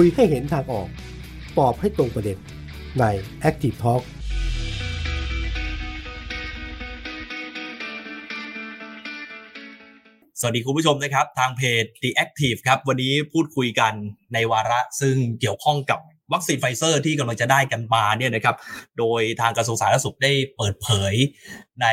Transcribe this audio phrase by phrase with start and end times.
[0.00, 0.88] คุยให้เห็นทางออก
[1.58, 2.38] ตอบให้ตรงประเด็น
[3.00, 3.04] ใน
[3.48, 4.02] Active Talk
[10.40, 13.92] สวัสดีคุณผู้ชมนะครับ ทางเพจ The Active ครับ วันนี้พูดคุยกัน
[14.34, 15.98] ในวาระซึ่งเกี่ยวข้องกับ
[16.32, 18.56] วัคซีนไฟเซอร์ที่กำลังจะได้กันมาเนี่ยนะครับ
[18.98, 21.14] โดยทางกระทรวงสาธารณสุขได้เปิดเผย
[21.82, 21.86] ใน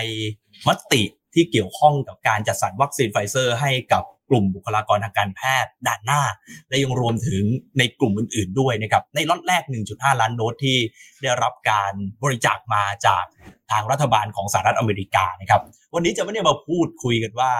[0.68, 1.04] มติ
[1.36, 6.22] ที่เกี่ยวข้องกับการจัดสรรวัคซีนไฟเซอร์ให้กับกลุ่มบุคลากรทางการแพทย์ด่านหน้า
[6.70, 7.44] และยังรวมถึง
[7.78, 10.78] ในกลุ่มอื่น ๆ ด้วยนะครับในล็อตแรก 1.5 ล้านโดสที่
[11.22, 11.94] ได้รับการ
[12.24, 13.24] บริจาคมาจาก
[13.72, 15.62] ทางรัฐบาลของสหรัฐอเมริกานะครับ
[15.94, 17.52] วันนี้จะไม่ได้มาพูดคุยกันว่า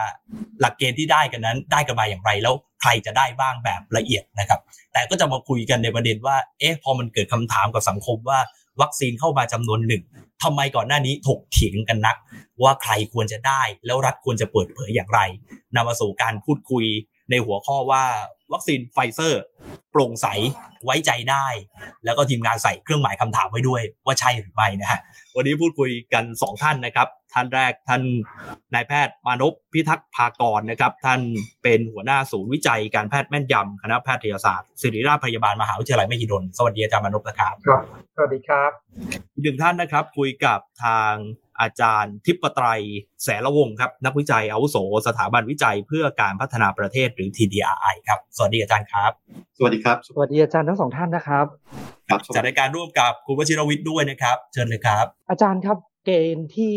[0.60, 4.60] หลักเกณฑ์ที่ได้กันนั้นได้กันมาอย่างไรแล้วใครจะได้บ้างแบบละเอียดนะครับ
[4.94, 8.40] แต่ก็จะมาคุยกันในประเด็นว่าเอ๊ะพอมันเกิดคำถามกับสังคมว่า
[8.82, 10.04] วัคซีนเข้ามาจำนวนหนึ่ง
[10.44, 12.18] ทำไมก่อนหน้านี้ถกเถียงกันนัก
[12.64, 15.20] ว่าใครควรจะได้แล้วรัฐควรจะเปิดเผยอย่างไร
[15.76, 16.86] นำมาสู่การพูดคุย
[17.30, 18.04] ในหัวข้อว่า
[18.54, 19.44] วัคซีนไฟเซอร์
[19.92, 20.28] โปร่งใส
[20.86, 21.48] ไว้ใจได้
[22.06, 25.00] แล้วก็ทีมงานใส่เครื่องหมายคำถามไว้ด้วยว่าใช่หรือไม่นะฮะ
[25.36, 28.02] วันนี้พูดคุยกัน 2 ท่านนะครับ ท่านแรกท่าน
[28.74, 31.22] นายแพทย์มานพพิทักษ์ภากรนะครับ ท่าน
[31.64, 37.84] เป็นหัวหน้าศูนย์วิจัยการแพทย์แม่นยำคณะแพทยศาสตร์ศิริราชพยาบาลมหาวิทยาลัยมหิดลสวัสดีอาจารย์มานพนะครับครับ
[38.16, 38.72] สวัสดีครับ
[39.34, 41.14] อีกหนึ่งท่านนะครับคุยกับทาง
[41.62, 42.66] อาจารย์ทิพไตร
[43.24, 49.12] แสนละวงครับ นักวิจัยอาวุโส สถาบันวิจัยเพื่อการพัฒนาประเทศหรือ TDRI ครับ สวัสดีอาจารย์ครับ
[49.58, 51.46] สวัสดีครับ สวัสดีอาจารย์ทั้งสองท่านนะครับ
[52.10, 56.76] ครับจัดรายการร่วมกับคุณวชิรวิทย์ด้วยนะครับ เชิญเลยครับ อาจารย์ครับเกณฑ์ที่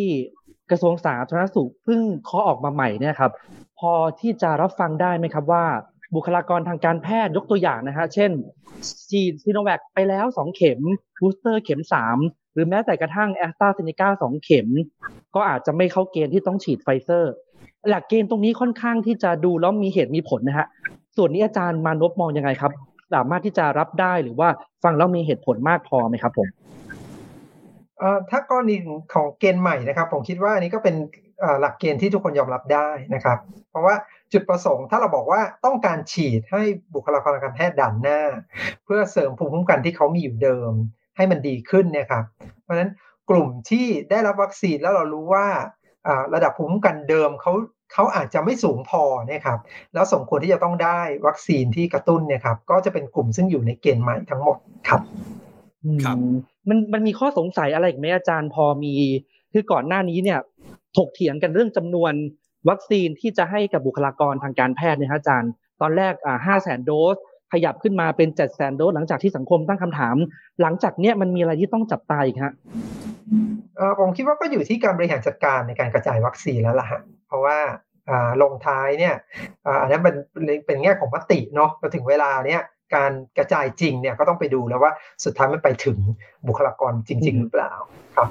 [0.71, 3.33] กระทรวงสาธารณสุขเพิ่งเคาะออกมาใหม่เนี่ยครับ
[3.79, 5.65] พอที่จะรับฟังได้ไหมครับว่า
[6.15, 8.31] บุคลากรทางการแพทย์ยกตัวอย่างนะฮะ เช่น
[9.11, 10.81] ฉีดซีโนแวคไปแล้ว 2 เข็ม
[11.21, 11.83] booster เข็ม
[12.15, 14.69] 3 หรือแม้แต่กระทั่งแอสตราเซเนกาสองเข็ม
[15.35, 17.33] ก็อาจจะไม่เข้าเกณฑ์ที่ต้องฉีดไฟเซอร์
[17.89, 20.67] หลักเกณฑ์ตรงนี้ค่อนข้างที่จะดูแล้วมีเหตุมีผลนะฮะ
[21.17, 22.73] ส่วนนี้อาจารย์มานพมองยังไงครับ
[23.15, 24.49] สามารถที่จะรับได้หรือว่า
[24.85, 26.49] ฟังแล้วมีเหตุผลมากพอไหมครับผม
[28.31, 28.77] ถ้ากรณี
[29.15, 30.95] ของเกณฑ์ใหม่นะครับ ผมคิดว่าอันนี้ก็เป็น
[31.61, 33.39] หลักเกณฑ์ที่ทุกคนยอมรับได้นะครับ
[33.71, 33.95] เพราะว่า
[34.33, 36.63] จุดประสงค์ถ้าเราบอกว่าต้องการฉีดให้
[36.95, 38.21] บุคลากรทางการแพทย์ด่านหน้า
[38.85, 40.73] เพื่อเสริมภูมิคุ้มกันที่เขามีอยู่เดิม
[41.17, 42.25] ให้มันดีขึ้นเนี่ยครับ
[42.63, 42.91] เพราะฉะนั้น
[43.31, 45.47] กลุ่มที่ได้รับวัคซีนแล้วเรารู้ว่า
[46.07, 47.53] อ่าระดับภูมิคุ้มกันเดิมเขา
[47.93, 49.59] เขาอาจจะไม่สูงพอเนี่ยครับ
[49.95, 55.01] แล้วสมควรที่จะต้องได้วัคซีนที่กระตุ้นเนี่ยครับก็จะเป็นกลุ่มซึ่งอยู่ในเกณฑ์ใหม่ทั้งหมดครับ
[56.05, 56.35] ครับอืม
[56.69, 58.95] มันมันมีข้อสงสัยอะไรอีกไหมอาจารย์พอมี
[59.53, 60.39] คือก่อนหน้านี้เนี่ย
[60.97, 62.13] ถกเถียงกันเรื่องจำนวน
[62.69, 65.51] วัคซีนที่จะให้กับบุคลากรทางการแพทย์เนี่ยฮะอาจารย์
[65.81, 67.17] ตอนแรกอ่าห้าแสนโดส
[67.53, 70.17] ขยับขึ้นมาเป็นเจ็ดแสนโดสหลังจากที่สังคมตั้งคำถาม
[70.63, 72.53] หลังจากเนี้ยมันมีอะไรที่ต้องจับตาอีกฮะ
[74.01, 77.59] ผมคิดว่าก็อยู่ที่การบริหารจัดการในการกระจายวัคซีนแล้วล่ะฮะเพราะว่า
[78.43, 79.15] ลงท้ายเนี่ย
[79.83, 80.17] อันนั้นเป็น
[80.67, 82.63] เป็นแง่ของมติเนาะพอถึงเวลาเนี่ย
[82.95, 84.93] การกระจายจริงเนี่ยก็ต้องไปดูแล้วว่า
[85.25, 85.99] สุดท้ายมันไปถึง
[86.47, 87.73] บุคลากรจริง ๆ หรือเปล่า
[88.17, 88.29] ครับ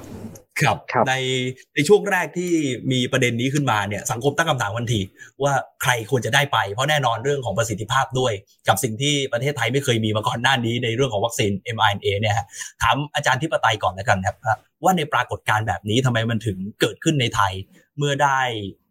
[0.60, 1.14] ครับครับใน
[1.74, 2.52] ในช่วงแรกที่
[2.92, 5.00] มีประเด็นนี้ขึ้นมาเนี่ยสังคมตั้งคำถามทันที
[5.42, 5.52] ว่า
[5.82, 8.32] ใครควรจะได้ไป เพราะแน่นอนเรื่องของประสิทธิภาพด้วย
[8.68, 12.46] กับสิ่งที่ประเทศไทยไม่เคยมีมาก่อนหน้านี้ในเรื่องของวัคซีน mRNA เนี่ยฮะ
[12.82, 14.36] ถามอาจารย์ที่ปไตยก่อนแล้วกันครับ
[14.84, 17.52] ว่าในปรากฏการณ์แบบนี้ทำไมมันถึงเกิดขึ้นในไทย
[17.98, 18.40] เมื่อได้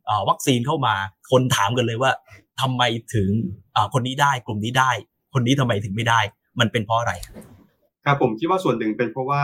[0.05, 0.95] เอ่อวัคซีนเข้ามา
[1.31, 2.11] คนถามกันเลยว่า
[2.61, 2.83] ทำไม
[3.15, 3.29] ถึง
[3.73, 4.91] เอ่อคนนี้ได้กลุ่มนี้ได้
[5.33, 6.19] คนนี้ทำไมถึงไม่ได้
[6.59, 7.13] มันเป็นเพราะอะไร
[8.05, 9.43] ครับผมคิดว่าส่วนหนึ่งเป็นเพราะว่า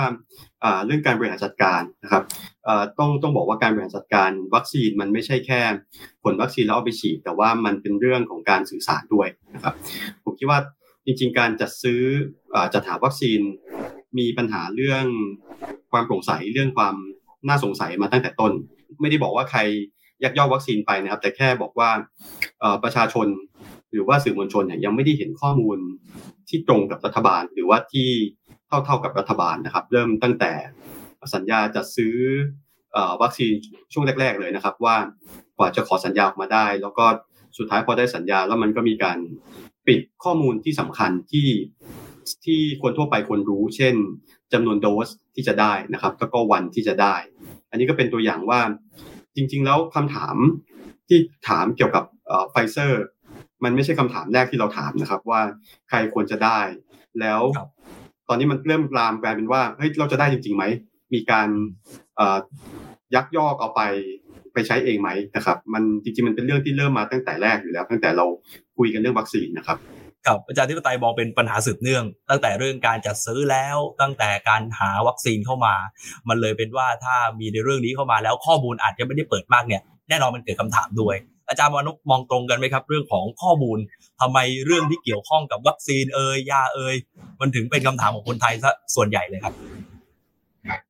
[0.85, 2.23] เรื่องการบริหารจัดการนะครับ
[2.99, 5.61] ต้องต้องบอกว่าการบริหารจัดการวัคซีนมันไม่ใช่แค่
[6.23, 9.73] ผลวัคซีนแล้วเอาไปฉีด แต่ว่ามันเป็นเรื่องของการสื่อสารด้วยนะครับ
[10.23, 10.59] ผมคิดว่า
[11.05, 12.01] จริง ๆ การจัดซื้อ
[12.55, 13.39] อจัดหาวัคซีน
[14.17, 15.05] มีปัญหาเรื่อง
[15.91, 16.95] ความโปร่งใสเรื่องความ
[17.47, 18.51] น่าสงสัยมาตั้งแต่ต้น
[19.01, 19.59] ไม่ได้บอกว่าใคร
[20.23, 21.89] ยักยอกวัคซีนไปนะครับ แต่แค่บอกว่า
[22.83, 23.28] ประชาชน
[23.91, 25.78] หรือว่าสื่อมวลชนเนี่ยยังไม่ได้เห็นข้อมูล
[26.49, 28.09] ที่ตรงกับรัฐบาล หรือว่าที่
[28.86, 30.52] เท่าๆกับรัฐบาลนะครับ เริ่มตั้งแต่
[31.36, 32.16] สัญญาจัดซื้อ
[33.22, 33.54] วัคซีน
[33.94, 34.96] ช่วงแรก ๆ เลยนะครับ ว่า
[35.58, 37.06] กว่าจะขอสัญญาออกมาได้ แล้วก็
[37.58, 39.18] สุดท้ายพอได้สัญญาแล้วมันก็มีการ
[39.88, 41.50] ปิดข้อมูลที่สำคัญที่
[42.46, 43.96] ที่คนทั่วไปควรรู้ เช่น
[44.53, 47.16] จำนวนโดสที่จะได้นะครับแล้วก็วันที่จะได้
[47.70, 48.62] อันนี้ก็เป็นตัวอย่างว่า
[49.35, 50.35] จริง ๆ แล้วคำถาม
[51.08, 52.03] ที่ถามเกี่ยวกับ
[52.50, 53.03] ไฟเซอร์
[53.64, 55.41] มันไม่ใช่คำถามแรกที่เราถามนะครับว่า
[55.90, 56.59] ใครควรจะได้
[57.20, 57.41] แล้ว
[58.31, 60.63] อนนี้มันเริ่มลามกลายเป็นว่าเฮ้ยเราจะได้จริงๆไหม
[61.13, 61.49] มีการ
[63.16, 63.81] ยักยอกเอาไป
[64.53, 68.25] ไปใช้เองไหมนะครับ มันจริงๆมันเป็นเรื่องที่เริ่มมาตั้งแต่แรกอยู่แล้ว ตั้งแต่เรา
[68.78, 69.78] คุยกันเรื่องวัคซีนนะครับ
[70.25, 75.75] ครับอาจารย์ที่ปไตยมองเป็นปัญหาสืบเนื่อง ตั้งแต่เรื่องการจัดซื้อแล้วตั้งแต่การหาวัคซีนเข้ามา
[76.29, 81.16] มันเลยเป็นว่าถ้ามีในเรื่องนี้เข้ามาแล้วข้อมูลอาจจะไม่ได้เปิดมากเนี่ยแน่นอนมันเกิดคำถามด้วย
[81.52, 83.80] อาจารย์มานุมองตรงกันไหมครับ เรื่องของข้อมูล
[84.22, 86.96] ทำไมเรื่องที่เกี่ยวข้องกับวัคซีนเอ่ยยาเอ่ย
[87.40, 89.53] มันถึงเป็นคำถามของคนไทยซะส่วนใหญ่เลยครับ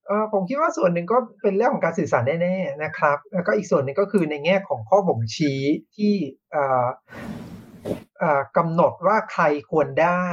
[0.08, 5.60] เออผมคิดว่าส่วนหนึ่งก็เป็นเรื่องของการสื่อสารแน่ๆนะครับ แล้วก็อีกส่วนหนึ่งก็คือในแง่ของข้อบ่งชี้
[5.96, 6.14] ที่
[8.58, 10.26] กำหนดว่าใครควรได้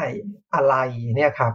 [0.55, 0.75] อะไร
[1.17, 1.53] เนี่ยครับ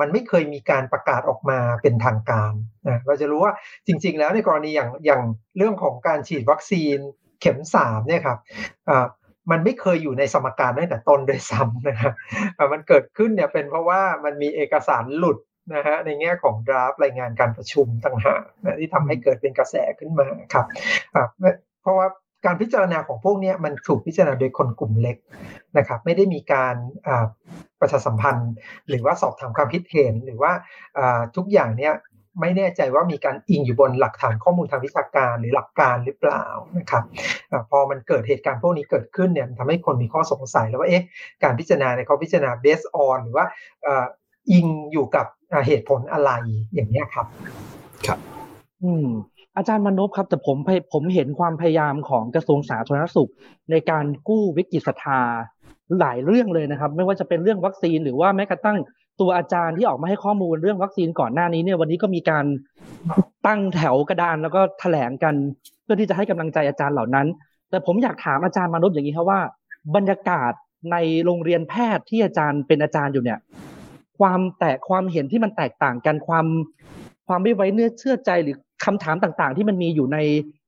[0.00, 2.52] มันไม่เคยมีการประกาศออกมาเป็นทางการ
[2.88, 3.52] นะเราจะรู้ว่า
[3.86, 5.22] จริง ๆ แล้วในกรณีอย่างอย่าง
[5.56, 6.98] เรื่องของการฉีดวัคซีน
[7.40, 8.38] เข็มสามเนี่ยครับ
[9.50, 12.12] มันไม่เคยอยู่ในสมการตั้งแต่ต้นโดยซ้ำนะครับ
[12.72, 15.38] มันเกิดขึ้นเนี่ยเป็นเพราะว่ามันมีเอกสารหลุด
[15.74, 20.66] นะฮะในแง่ของดราฟรายงานการประชุมต่างหากนะที่ทำให้เกิดเป็นกระแสขึ้นมาครับ
[21.82, 22.06] เพราะว่า
[22.44, 25.16] การพิจารณาของพวกนี้มันถูกพิจารณาโดยคนกลุ่มเล็ก
[25.78, 26.74] นะครับ ไม่ได้มีการ
[27.80, 28.52] ประชาสัมพันธ์
[28.88, 30.52] หรือว่าสอบถามความคิดเห็นหรือว่า
[31.36, 31.94] ทุกอย่างเนี้ย
[32.40, 36.44] ไม่แน่ใจว่ามีการอิงอยู่บนหลักฐานข้อมูลทางวิชาการหรือหลักการหรือเปล่า
[36.78, 37.04] นะครับ
[37.50, 41.04] อพอมันเกิดเหตุการณ์พวกนี้เกิดขึ้นเนี่ยทำให้คนมีข้อสงสัยแล้วว่าเอ๊ะ
[41.42, 43.46] การพิจารณาในเขาพิจารณา based on หรือว่า
[44.50, 45.26] อิงอยู่กับ
[45.66, 46.30] เหตุผลอะไร
[46.74, 47.26] อย่างนี้ครับ
[48.06, 48.18] ครับ
[48.82, 49.08] อืม
[49.56, 50.56] อาจารย์มนพครับแต่ผม
[50.92, 53.30] ผมเห็นความพยายามของกระทรวงสาธารณสุข
[53.70, 55.20] ในการกู้วิกฤตศรัทธา
[56.00, 58.78] หลายเรื่องเลยนะครับ ไม่ว่าจะเป็นเรื่องวัคซีนหรือว่าแม้กระทั่ง
[59.20, 62.44] ตัวอาจารย์ที่ออกมาให้ข้อมูลเรื่องวัคซีนก่อนหน้านี้เนี่ยวันนี้ก็มีการ
[63.46, 65.34] ตั้งแถวกระดานแล้วก็แถลงกัน
[65.82, 67.26] เพื่อที่จะให้กำลังใจอาจารย์เหล่านั้น
[67.70, 69.40] แต่ผมอยากถามอาจารย์มานุษย์อย่างนี้ครับว่า
[69.96, 70.52] บรรยากาศ
[70.92, 73.38] ในโรงเรียนแพทย์ที่อาจารย์เป็นอาจารย์อยู่เนี่ย
[74.18, 76.46] ความแตกความเห็นที่มันแตกต่างกันความ
[77.28, 80.18] ความไม่ไว้เนื้อเชื่อใจหรือคำถามต่างๆ ที่มันมีอยู่ใน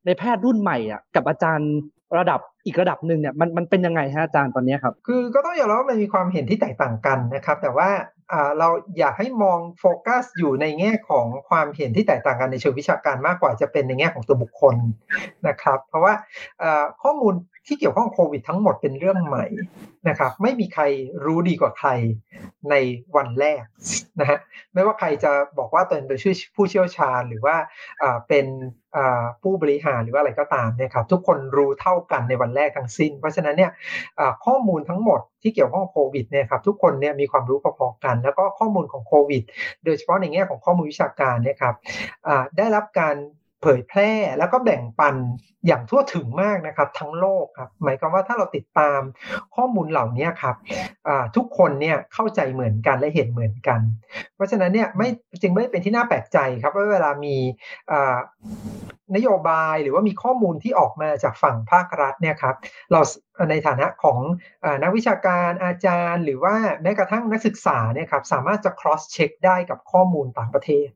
[0.07, 1.71] ในแพทย์รุ่นใหม่อะกับอาจารย์
[2.19, 7.89] ระดับอีกระดับหนึ่งเนี่ยมันมันเป็นยังไงฮะอาจารย์ตอนนี้ครับ คือก็ต้องยอมรับว่ามันมีความเห็นที่แตกต่างกันนะครับ แต่ว่า
[8.59, 14.75] เราอยากให้มองโฟกัสอยู่ในแง่ของความเห็นที่แตกต่างกันในเชิงวิชาการมากกว่าจะเป็นในแง่ของตัวบุคคล
[15.49, 16.15] นะครับ เพราะว่า
[17.03, 17.35] ข้อมูล
[17.69, 19.47] ที่เกี่ยวข้องโควิดทั้งหมดเป็นเรื่องใหม่
[20.09, 20.83] นะครับ ไม่มีใคร
[21.25, 21.91] รู้ดีกว่าใคร
[22.71, 22.75] ใน
[23.17, 23.63] วันแรก
[24.21, 24.39] นะฮะ
[24.75, 26.19] ไม่ว่าใครจะบอกว่าตนเป็น
[26.57, 27.57] ผู้เชี่ยวชาญหรือว่า
[28.29, 28.47] เป็น
[29.43, 33.73] ผู้บริหารหรือว่าอะไรก็ตามเนี่ยครับทุกคนรู้เท่ากันในวันแรกทั้งสิ้น เพราะฉะนั้นเนี่ย
[34.47, 39.43] ข้อมูลทั้งหมดที่เกี่ยวข้องโควิดเนี่ยครับทุกคนเนี่ยมีความรู้พอๆกัน แล้วก็ข้อมูลของโควิด
[39.85, 41.75] โดยเฉพาะในแง่ของข้อมูลวิชาการเนี่ยครับ
[42.57, 43.17] ได้รับการ
[43.63, 45.17] เผยแพร่แล้วก็แบ่งปัน
[45.67, 49.01] อย่างทั่วถึงมากนะครับทั้งโลกครับหมายความว่าถ้าเราติดตาม
[49.57, 50.57] ข้อมูลเหล่านี้ครับ
[51.37, 53.81] ทุกคนเนี่ยเข้าใจเหมือนกันและเห็นเหมือนกัน
[54.35, 55.09] เพราะฉะนั้นเนี่ยไม่
[55.43, 57.37] จึงไม่เป็นที่น่าแปลกใจครับว่าเวลามี
[59.17, 62.57] นโยบายหรือว่ามีข้อมูลที่ออกมาจากฝั่งภาครัฐเนี่ยครับ
[62.93, 63.01] เรา
[63.51, 64.19] ในฐานะของ
[64.83, 70.89] นักวิชาการอาจารย์ หรือว่าแม้กระทั่งนักศึกษาเนี่ยครับสามารถจะ cross check ได้กับข้อมูลต่างประเทศ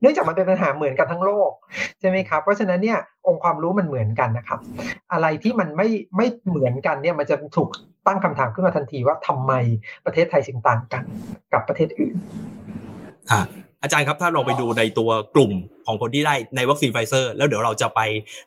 [0.00, 1.52] เนื่องจากมันเป็นปัญหาเหมือนกันทั้งโลก
[2.00, 4.58] ใช่ไหมครับเพราะฉะนั้นเนี่ย องค์ความรู้มันเหมือนกันนะครับ
[5.12, 7.68] อะไรที่มันไม่ไม่เหมือนกันเนี่ยมันจะถูก
[8.06, 9.52] ตั้งคำถามขึ้นมาทันทีว่าทำไม
[10.04, 11.02] ประเทศไทยจึงต่างกัน
[11.52, 12.14] กับประเทศอื่น
[13.82, 15.52] อาจารย์ครับถ้าเราไปดูในตัวกลุ่ม
[15.86, 18.00] ของคนที่ได้ในวัคซีนไฟเซอร์ แล้วเดี๋ยวเราจะไป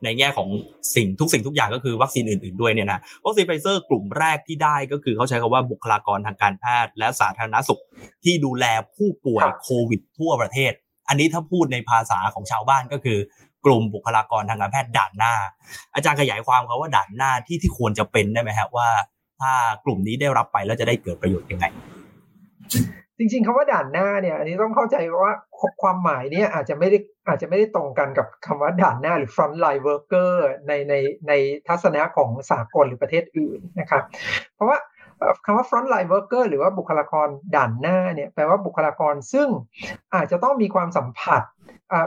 [0.03, 0.49] ในแง่ของ
[0.95, 7.81] สิ่งทุกสิ่งทุกอย่างก็คือวัคซีนอื่นๆด้วยเนี่ยนะวัคซีนไฟเซอร์กลุ่มแรกที่ได้ก็คือเขาใช้คำว่าบุคลากรทางการแพทย์ และสาธารณสุข
[8.23, 8.65] ที่ดูแล
[8.95, 10.71] ผู้ป่วยโควิดทั่วประเทศ
[11.09, 13.17] อันนี้ถ้าพูดในภาษาของชาวบ้านก็คือ
[13.67, 15.33] กลุ่มบุคลากรทางการแพทย์ด่านหน้า
[15.95, 18.89] อาจารย์ขยายความเขาว่าด่านหน้าที่ที่ควรจะเป็นได้ไหมฮะว่า
[19.41, 19.53] ถ้า
[19.85, 21.65] กลุ่มนี้ได้รับไปแล้วจะได้เกิดประโยชน์ยังไง
[23.17, 25.33] จริงๆคำว่าด่านหน้าเนี่ย อันนี้ต้องเข้าใจว่า
[25.81, 30.33] ความหมายเนี่ยอาจจะไม่ได้อาจจะไม่ได้ตรงกันกับคำว่าด่านหน้าหรือ front line worker
[30.67, 30.93] ในใน
[31.27, 31.33] ใน
[31.67, 34.03] ทัศนะของสากลหรือประเทศอื่นนะครับ
[34.55, 34.77] เพราะว่า
[35.45, 39.47] คำว่า front line worker หรือว่าบุคลากรด่านหน้าเนี่ยแปลว่าบุคลากรซึ่ง
[40.15, 41.41] อาจจะต้องมีความสัมผัส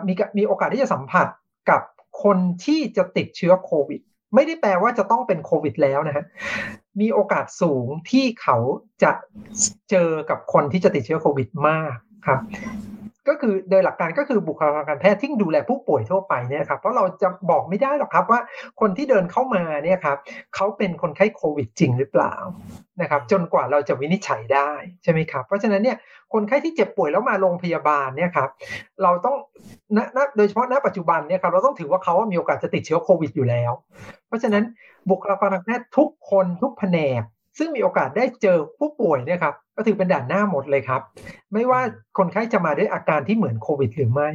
[0.06, 1.26] มีมีโอกาสที่จะสัมผัส
[1.70, 1.82] กับ
[2.22, 4.00] คนที่จะติดเชื้อโควิด
[4.34, 6.24] ไม่ได้แปลว่าจะต้องเป็นโควิดแล้วนะฮะ
[7.00, 8.56] มีโอกาสสูงที่เขา
[9.02, 9.12] จะ
[9.90, 11.94] เจอกับคนที่จะติดเชื้อโควิดมาก
[12.26, 12.40] ครับ
[13.30, 18.40] ก็คือโดยหลักการก็คือบุคลากรการแพทย์ที่ดูแลผู้ป่วยทั่วไปเนี่ยครับเพราะเราจะบอกไม่ได้หรอกครับว่า
[18.80, 20.18] คนที่เดินเข้ามาเนี่ยครับ
[20.54, 22.34] เขาเป็นคนไข้โควิดจริงหรือเปล่า
[23.00, 24.70] นะครับจนกว่าเราจะวินิจฉัยได้
[25.02, 25.96] ใช่ไหมครับเพราะฉะนั้นเนี่ย
[26.32, 28.48] คนไข้ที่เจ็บป่วยแล้วมาโรงพยาบาลเนี่ยครับ
[29.02, 29.36] เราต้อง
[29.96, 29.98] ณ
[30.36, 33.72] โดยเฉพาะณปัจจุบันเนี่ยครับเราต้องถือว่าเขามีโอกาสจะติดเชื้อโควิดอยู่แล้ว
[34.28, 34.64] เพราะฉะนั้น
[35.10, 37.22] บุคลากรทางแพทย์ทุกคนทุกแผนก
[37.58, 41.00] ซึ่งมีโอกาสได้เจอผู้ป่วยเนี่ยครับ ก็ถือเป็นด่านหน้าหมดเลยครับ
[41.52, 41.80] ไม่ว่า
[42.18, 44.28] คนไข้จะมาด้วยอาการที่เหมือนโควิดหรือไม่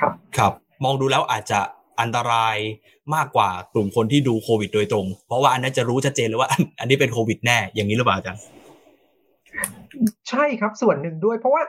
[0.00, 0.52] ครับ ครับ
[0.84, 1.60] มองดูแล้วอาจจะ
[2.00, 2.56] อันตราย
[3.14, 6.50] มากกว่ากลุ่มคนที่ดูโควิดโดยตรง เพราะว่าอันนั้นจะรู้ชัดเจนเลยว่า
[6.80, 8.42] อันนี้เป็นโควิดแน่อย่างนี้หรือเปล่าอาจารย์
[10.28, 11.62] ใช่ครับส่วนหนึ่งด้วยเพราะว่า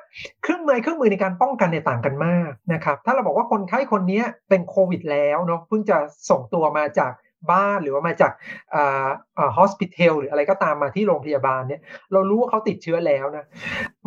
[0.43, 5.97] เครื่องมือเครื่องมือในการป้องกันเนี่ยต่างกันมากนะครับ ถ้าเราบอกว่าคนไข้คนนี้เป็นโควิดแล้วเนาะเพิ่งจะ
[6.29, 7.11] ส่งตัวมาจาก
[7.51, 8.31] บ้านหรือว่ามาจาก
[8.75, 13.45] อ่าอ่าฮอสพิทอลหรืออะไรก็ตามมาที่โรงพยาบาลเนี่ย เรารู้ว่าเขาติดเชื้อแล้วนะ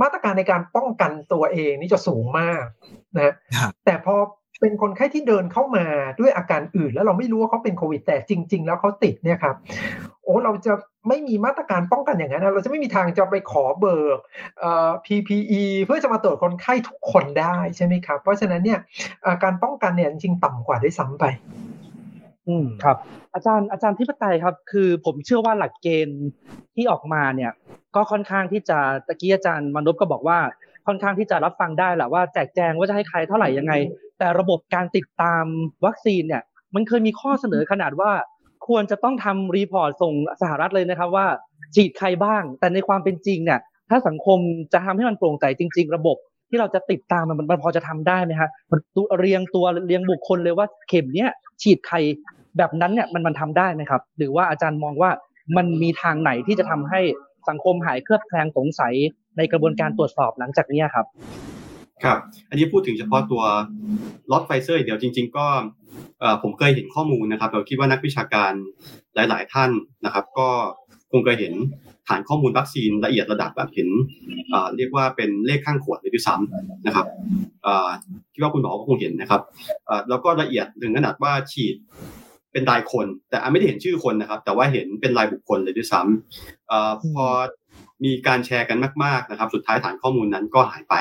[0.02, 2.64] มาตรการในการป้องกันตัวเองนี่จะสูงมาก
[3.16, 3.34] นะ
[3.84, 4.16] แต่พอ
[4.60, 5.86] เป็นคนไข้ที่เดินเข้ามา
[6.20, 9.56] ด้วยอาการอื่น แล้วเราไม่รู้ว่าเขาเป็นโควิดแต่จริง ๆ แล้วเขาติดเนี่ยครับ
[10.24, 10.72] โอ้เราจะ
[11.08, 14.18] ไม่มีมาตรการป้องกันอย่างนั้นเราจะไม่มีทางจะไปขอเบิก
[14.60, 18.78] เอ่อ PPE เพื่อจะมาตรวจคนไข้ทุกคนได้ใช่ไหมครับ เพราะฉะนั้นเนี่ย
[19.44, 21.24] การป้องกันเนี่ยจริงๆต่ำกว่าด้วยซ้ำไป
[22.48, 22.96] อืมครับ
[23.34, 26.22] อาจารย์อาจารย์ทิพไตยครับ คือผมเชื่อว่าหลักเกณฑ์
[26.74, 27.52] ที่ออกมาเนี่ย
[27.94, 30.38] ก็ค่อนข้างที่จะตะกี้อาจารย์มนุษย์ก็บอกว่า
[30.86, 33.72] ค่อนข้างที่จะรับฟังได้แหละว่าแจกแจงว่าจะให้ใครเท่าไหร่ยังไง
[34.18, 35.44] แต่ระบบการติดตาม
[35.84, 36.42] วัคซีนเนี่ย
[36.74, 38.10] มันเคยมีข้อเสนอขนาดว่า
[38.68, 41.26] ควรจะต้องทำรีพอร์ตส่งสหรัฐเลยนะครับว่า
[41.74, 44.38] ฉีดใครบ้าง แต่ในความเป็นจริงเนี่ย ถ้าสังคม
[44.72, 46.16] จะทำให้มันโปร่งใสจริง ๆ ระบบ
[46.48, 48.80] ที่เราจะติดตามมันมันพอจะทำได้ไหมครับมัน
[49.18, 51.30] เรียงตัวเรียงบุคคลเลยว่าเข็มเนี้ย
[51.62, 51.96] ฉีดใคร
[52.56, 55.10] แบบนั้นเนี่ยมันมันทำได้ไหมครับ หรือว่าอาจารย์มองว่า
[55.56, 57.00] มันมีทางไหนที่จะทำให้
[57.48, 58.94] สังคมหายเครือบแคลงสงสัย
[59.36, 61.06] ในกระบวนการตรวจสอบหลังจากนี้ครับ
[62.04, 63.42] ครับ อันนี้พูดถึงเฉพาะตัว
[64.30, 65.46] ล็อตไฟเซอร์เดี๋ยวจริง ๆ ก็
[66.42, 68.52] ผมเคยเห็นข้อมูลนะครับเราคิดว่านักวิชาการ
[69.14, 69.70] หลาย ๆ ท่าน
[70.04, 70.48] นะครับ ก็
[71.10, 71.54] คงเคยเห็น
[72.08, 73.88] ฐานข้อมูลวัคซีนละเอียดระดับแบบเห็น
[74.76, 77.06] เรียกว่าเป็นเลขข้างขวดเลยด้วยซ้ำนะครับ
[78.32, 79.42] คิดว่าคุณหมอก็คงเห็นนะครับ
[80.08, 81.76] แล้วก็ละเอียดถึงขนาดว่าฉีด
[82.58, 87.26] เป็นรายคน แต่ไม่ได้เห็นชื่อคนนะครับ แต่ว่าเห็นเป็นรายบุคคลเลยด้วยซ้ำพอ
[88.04, 90.94] มีการแชร์กันมากๆนะครับ สุดท้ายฐานข้อมูลนั้นก็หายไป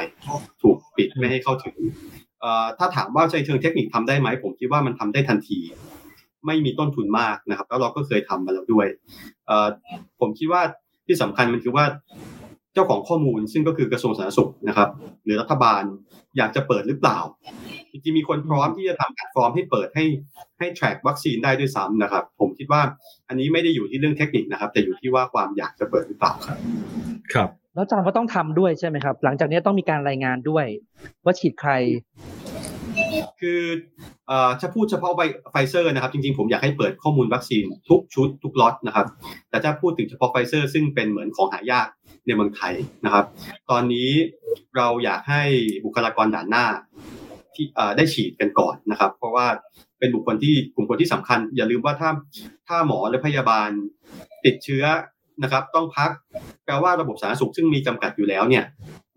[0.62, 1.76] ถูกปิดไม่ให้เข้าถึง
[2.78, 5.60] ถ้าถามว่าใช้เชิงเทคนิคทำได้ไหมผมคิดว่ามันทำได้ทันที
[6.46, 8.88] ไม่มีต้นทุนมากนะครับ แล้วเราก็เคยทำมาแล้วด้วย
[10.20, 10.62] ผมคิดว่า
[11.06, 11.86] ที่สำคัญมันคือว่า
[12.37, 14.90] เจ้าของข้อมูลซึ่งก็คือกระทรวงสาธารณสุขนะครับ
[15.26, 15.84] หรือรัฐบาล
[16.38, 17.18] อยากจะเปิดหรือเปล่า
[17.92, 20.06] จริงๆมีคนพร้อมที่จะทำแพลตฟอร์มให้เปิดให้
[20.60, 22.82] ให้ track วัคซีนได้ด้วยซ้ำนะครับ ผมคิดว่า
[23.28, 26.58] อันนี้ไม่ได้อยู่ที่เรื่องเทคนิคนะครับ แต่อยู่ที่ว่าความอยากจะเปิดหรือเปล่าครับ
[27.34, 30.66] ครับแล้วอาจารย์ก็ต้องทำด้วยใช่ไหมครับ หลังจากนี้ต้องมีการรายงานด้วย
[31.26, 31.72] ว่าฉีดใคร
[33.42, 33.62] คือ
[34.28, 35.14] เอ่อจะพูดเฉพาะ
[35.52, 39.08] ไฟเซอร์นะครับ จริงๆ ผมอยากให้เปิดข้อมูลวัคซีนทุกชุดทุกล็อตนะครับ
[39.50, 41.88] แต่ถ้าพูดถึงเฉพาะไฟเซอร์ ซึ่งเป็นเหมือนของหายาก
[42.28, 42.74] ในเมืองไทย
[43.06, 43.26] นะครับ
[43.70, 44.10] ตอนนี้
[44.78, 45.44] เราอยากให้
[45.86, 46.66] บุคลากรด่านหน้า
[47.56, 47.66] ที่
[47.98, 49.48] ได้ฉีดกันก่อนนะครับ เพราะว่า
[50.00, 52.10] เป็นบุคคลที่กลุ่มคนที่สำคัญ อย่าลืมว่าถ้า
[52.68, 53.70] ถ้าหมอและพยาบาล
[54.46, 54.84] ติดเชื้อ
[55.44, 56.10] นะครับ ต้องพัก
[56.66, 58.64] แปลว่าระบบสาธารณสุขซึ่งมีจำกัดอยู่แล้วเนี่ย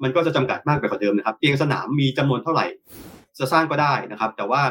[0.02, 2.66] มันก็จะจำกัดมากไปกว่าเดิมนะครับเตียงสนามมีจำนวนเท่าไหร่
[3.38, 4.62] จะสร้างก็ได้นะครับ แต่ว่า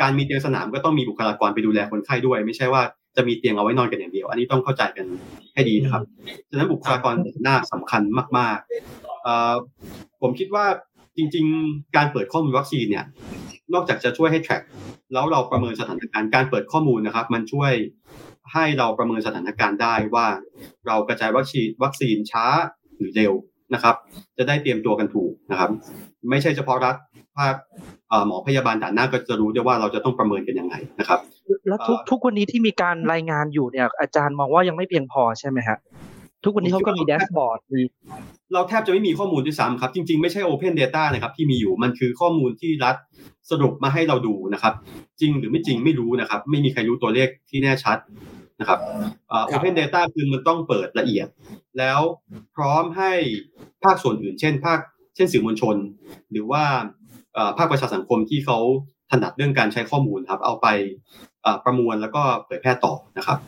[0.00, 2.82] การมีเตียงสนามก็ต้องมีบุคลากรไปดูแลคนไข้ด้วย ไม่ใช่ว่า
[3.16, 5.06] จะมีเตียงเอาไว้นอนกันอย่างเดียว อันนี้ต้องเข้าใจกัน
[5.54, 6.02] ให้ดีนะครับ
[6.50, 8.02] ฉะนั้นบุคลากรหน้าสำคัญ
[8.38, 10.66] มากๆผมคิดว่า
[11.16, 13.04] จริง ๆ การเปิดข้อมูลวัคซีนเนี่ย
[13.74, 14.62] นอกจากจะช่วยให้ track
[15.12, 17.72] แล้วเราประเมินสถานการณ์การเปิดข้อมูลนะครับ มันช่วย
[18.52, 20.26] ให้เราประเมินสถานการณ์ได้ว่า
[20.86, 22.46] เรากระจายวัคซีนวัคซีนช้า
[22.96, 23.32] หรือเร็ว
[23.74, 23.96] นะครับ
[24.38, 25.70] จะได้เตรียมตัวกันถูกนะครับ
[26.30, 26.96] ไม่ใช่เฉพาะรัฐ
[27.36, 27.54] ภาค
[28.26, 31.18] หมอพยาบาลด่านหน้าก็จะรู้ได้ว่าเราจะต้องประเมินกันยังไงนะครับ
[31.68, 35.78] แล้วทุกทุกวันนี้ที่มีการรายงานอยู่เนี่ย อาจารย์มองว่ายังไม่เพียงพอใช่ไหมฮะ
[36.44, 37.82] ทุกวันนี้เขาก็มีแดชบอร์ดมี
[38.52, 42.96] เราแทบจะไม่มีข้อมูลด้วยซ้ำครับ จริง ๆ ไม่ใช่ Open Data นะครับที่มีอยู่มันคือข้อมูลที่รัฐ
[43.50, 44.74] สรุปมาให้เราดูนะครับ
[45.20, 47.98] จริงหรือไม่จริงไม่รู้นะครับ ไม่มีใครรู้ตัวเลขที่แน่ชัด
[48.60, 48.78] นะครับ
[49.52, 51.26] Open Data คือมันต้องเปิดละเอียด
[51.78, 52.00] แล้ว
[52.56, 53.12] พร้อมให้
[53.82, 54.78] ภาคส่วนอื่น เช่น ภาค
[55.16, 55.76] เช่นสื่อมวลชน
[56.30, 56.64] หรือว่า
[57.58, 58.58] ภาคประชาสังคมที่เขา
[59.10, 60.66] ถนัดเรื่องการใช้ข้อมูลครับ เอาไป
[61.64, 63.38] ประมวลแล้วก็เผยแพร่ต่อนะครับ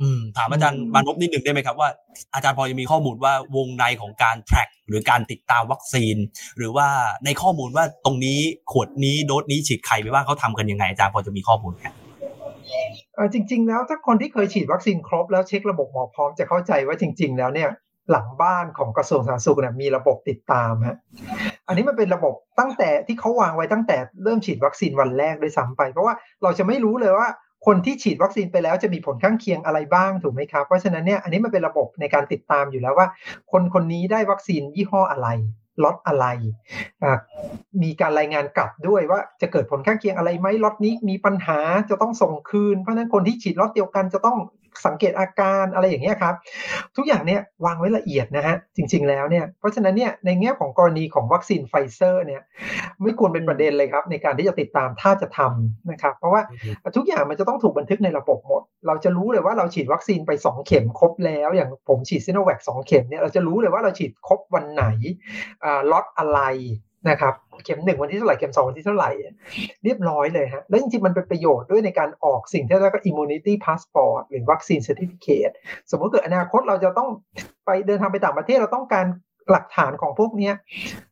[0.00, 1.88] อืมถามอาจารย์มานพนิดหนึ่งได้ไหมครับว่า
[2.34, 6.16] อาจารย์พอจะมีข้อมูลว่าวงในของการ track หรือการติดตามวัคซีน
[6.56, 6.88] หรือว่า
[7.24, 8.38] ในข้อมูลว่าตรงนี้
[8.72, 11.82] ขวดนี้โดสนี้ฉีดใครไปบ้างเขาทำกันยังไงอาจารย์พอจะมีข้อมูลไหม
[13.32, 17.70] จริง ๆ แล้วถ้าคนที่เคยฉีดวัคซีนครบแล้วเช็คระบบหมอพร้อมจะเข้าใจว่าจริง ๆ แล้วเนี่ย
[18.10, 20.98] หลังบ้านของกระทรวงสาธารณสุขเนี่ยมีระบบติดตามฮะ
[21.68, 27.28] อันนี้มันเป็นระบบตั้งแต่ที่เขาวางไว้ตั้งแต่เริ่มฉีดวัคซีนวันแรกด้วยซ้ำไป เพราะว่าเราจะไม่รู้เลยว่า
[27.66, 33.06] คนที่ฉีดวัคซีนไปแล้วจะมีผลข้างเคียงอะไรบ้างถูกไหมครับ เพราะฉะนั้นเนี่ยอันนี้มันเป็นระบบในการติดตามอยู่แล้วว่า
[33.52, 35.28] คนคนนี้ได้วัคซีนยี่ห้ออะไร
[35.84, 36.26] ล็อตอะไร
[37.82, 41.58] มีการรายงานกลับด้วยว่าจะเกิดผลข้างเคียงอะไรไหมล็อตนี้มีปัญหา
[41.90, 44.36] จะต้องส่งคืน เพราะนั้นคนที่ฉีดล็อตเดียวกันจะต้อง
[44.86, 46.34] สังเกตอาการอะไรอย่างเงี้ยครับ
[46.96, 52.42] ทุกอย่างเนี่ยวางไว้ละเอียดนะฮะจริง ๆแล้วเนี่ยเพราะฉะนั้นเนี่ยในแง่ของกรณีของวัคซีนไฟเซอร์เนี่ย
[53.02, 56.42] ไม่ควรเป็นประเด็นเลยครับในการที่จะติดตามถ้าจะทำนะครับ เพราะว่า
[56.96, 64.84] ทุกอย่างมันจะต้องถูกบันทึกในระบบหมด เราจะรู้เลยว่าเราฉีดวัคซีนไป 2 เข็มครบแล้ว อย่างผมฉีดซิโนแวคสองเข็มเนี่ยเราจะรู้เลยว่าเราฉีดครบวันไหน
[65.90, 66.40] ล็อตอะไร
[67.10, 67.34] นะครับ
[67.64, 69.10] เข็มหนึ่งวันที่เท่าไหร่เข็มสองวันที่เท่าไหร่
[69.84, 75.52] เรียบร้อยเลยฮะแล้วจริงๆ มันเป็นประโยชน์ด้วยในการออกสิ่งที่เรียกว่า immunity passport หรือวัคซีน certificate
[75.90, 77.08] สมมติเกิดอนาคตเราจะต้อง
[77.66, 79.06] ไปเดินทางไปต่างประเทศเราต้องการ
[79.52, 80.50] หลักฐานของพวกนี้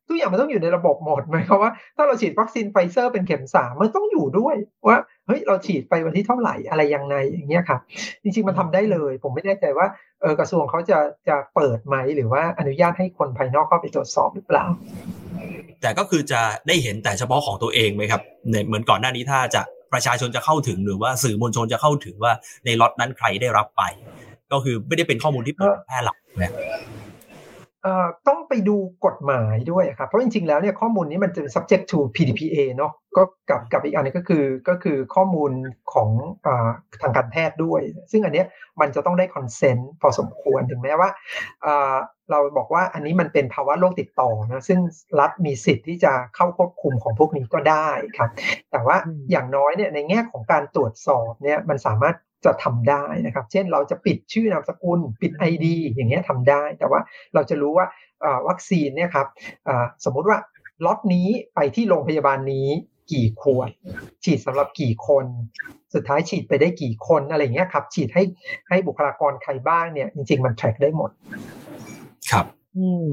[0.09, 7.81] ทุกอย่างมันต้องอยู่ในระบบหมดหมายความว่าถ้าเราฉีดวัคซีนไฟเซอร์เป็นเข็มสามมันต้องอยู่ด้วยว่าเฮ้ยเราฉีดไปวันที่เท่าไหร่อะไรยังไงอย่างเงี้ยครับ
[8.23, 9.87] จริงๆมันทำได้เลย ผมไม่แน่ใจว่า
[10.23, 10.99] เออกระทรวงเขาจะ
[11.29, 14.65] จะเปิดไหมหรือว่าอนุญาตให้คนภายนอกเข้าไปตรวจสอบหรือเปล่า
[15.83, 22.33] แต่ก็คือจะได้เห็นแต่เฉพาะของตัวเองไหมครับเหมือนก่อนหน้านี้ถ้าจะประชาชนจะเข้าถึงหรือว่าสื่อมวลชนจะเข้าถึงว่า
[22.65, 23.83] ในล็อตนั้นใครได้รับไป
[24.53, 26.53] ก็คือไม่ได้เป็นข้อมูลที่เปิดแพร่หลักนะ
[28.29, 28.77] ต้องไปดู
[29.07, 35.53] กฎหมายด้วยครับเพราะจริงๆแล้วเนี่ยข้อมูลนี้มันจะ subject to PDPA เนาะก็กับกับอีกอันนึงก็คือก็คือข้อมูล
[35.93, 36.11] ของ
[36.47, 36.49] อ
[37.03, 38.47] ทางการแพทย์ด้วย ซึ่งอันเนี้ย
[38.81, 41.09] มันจะต้องได้คอนเซนต์พอสมควรถึงแม้ว่า
[42.31, 44.81] เราบอกว่าอันนี้มันเป็นภาวะโรคติดต่อนะซึ่ง
[45.21, 48.31] รัฐมีสิทธิ์ที่จะเข้าควบคุมของพวกนี้ก็ได้ครับ
[48.71, 48.97] แต่ว่า
[49.31, 52.17] อย่างน้อยเนี่ยในแง่ของการตรวจสอบเนี่ยมันสามารถ
[52.47, 57.01] จะทำได้นะครับ เช่นเราจะปิดชื่อนามสกุล ปิด ID อย่างเงี้ยทำได้ แต่ว่า
[57.35, 57.87] เราจะรู้ว่า
[58.49, 59.27] วัคซีนเนี่ยครับ
[60.05, 60.39] สมมุติว่า
[60.85, 62.69] ล็อตนี้ไปที่โรงพยาบาลนี้
[63.13, 63.71] กี่ขวด
[64.25, 65.27] ฉีดสำหรับกี่คน
[65.95, 68.23] สุดท้ายฉีดไปได้กี่คนอะไรเงี้ยครับ ฉีดให้
[68.69, 71.11] ให้บุคลากรใครบ้างเนี่ย จริง ๆ มันแทร็กได้หมด
[72.31, 73.11] ครับ อืม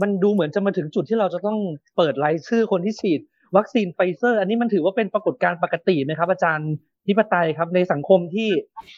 [0.00, 1.58] มันดูเหมือนจะมาถึงจุดที่เราจะต้อง
[1.96, 3.20] เปิดรายชื่อคนที่ฉีด
[3.56, 6.70] วัคซีนไฟเซอร์ อันนี้มันถือว่าเป็นปรากฏการณ์ปกติไหมครับ อาจารย์
[7.08, 8.50] ธิปไตยครับ ในสังคมที่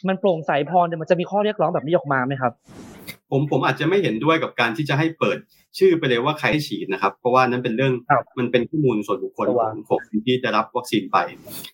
[0.09, 2.53] มันโปร่งใสพอเนี่ยมันจะมีข้อเรียกร้องแบบนี้ออกมาไหมครับ
[3.31, 5.39] ผมผมอาจจะไม่เห็นด้วยกับการที่จะให้เปิด
[5.79, 7.93] ชื่อไปเลยว่าใครให้ฉีดนะครับ เพราะว่านั้นเป็นเรื่อง
[8.39, 11.17] มันเป็นข้อมูลส่วนบุคคลของคนที่จะรับวัคซีนไป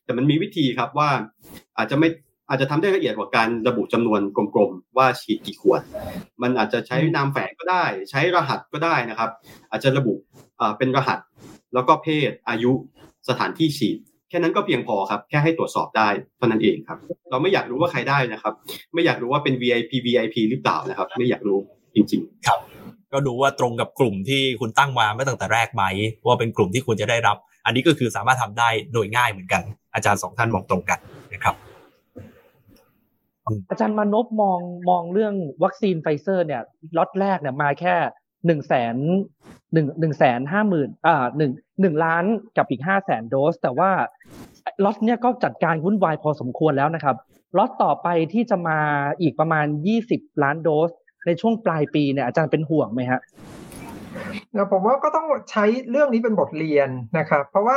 [0.05, 1.11] แต่มันมีวิธีครับว่า
[1.79, 2.09] อาจจะไม่
[2.49, 4.21] อาจจะทำได้ละเอียดกว่าการระบุจำนวน
[4.55, 5.83] กลมๆ ว่าฉีดกี่ขวด
[6.43, 9.31] มันอาจจะใช้นามแฝงก็ได้ ใช้รหัสก็ได้นะครับ
[9.71, 10.15] อาจจะระบุ
[10.79, 11.19] เป็นรหัส
[11.75, 12.73] แล้วก็เพศอายุ
[13.29, 16.99] สถานที่ฉีดแค่นั้นก็เพียงพอครับ แค่ให้ตรวจสอบได้เท่านั้นเองครับ
[17.31, 18.55] เราไม่อยากรู้ว่าใครได้นะครับ
[18.95, 21.59] ไม่อยากรู้ว่าเป็น VIP VIP หรือเปล่านะครับ ไม่อยากรู้
[21.95, 22.59] จริง ๆ ครับ
[23.13, 25.85] ก็ดูว่าตรงกับกลุ่มที่คุณตั้งมาไม่ตั้งแต่แรกไหม
[26.27, 29.63] ว่าเป็นกลุ่มที่คุณจะได้รับ อันนี้ก็คือสามารถทำได้โดยง่ายเหมือนกัน
[29.95, 30.99] อาจารย์สองท่านมองตรงกัน
[31.35, 31.55] นะครับ
[33.71, 36.63] อาจารย์มานพมองมองเรื่องวัคซีนไฟเซอร์เนี่ย
[36.97, 37.95] ล็อตแรกเนี่ยมาแค่
[38.47, 38.97] หนึ่งแสน
[39.73, 42.25] หนึ่งหนึ่งแสนห้าหมื่นอ่าหนึ่งหนึ่งล้าน
[42.57, 43.91] กับอีกห้าแสนโดส แต่ว่า
[44.85, 47.17] ล็อตเนี้ยก็จัดการวุ่นวายพอสมควรแล้วนะครับ
[47.59, 48.79] ล็อตต่อไปที่จะมา
[49.21, 50.91] อีกประมาณยี่สิบล้านโดส
[51.27, 53.21] ในช่วงปลายปีเนี่ยอาจารย์เป็นห่วงไหมฮะ
[54.57, 57.77] นะผมว่าก็ต้องใช้เรื่องนี้เป็นบทเรียนนะครับ เพราะว่า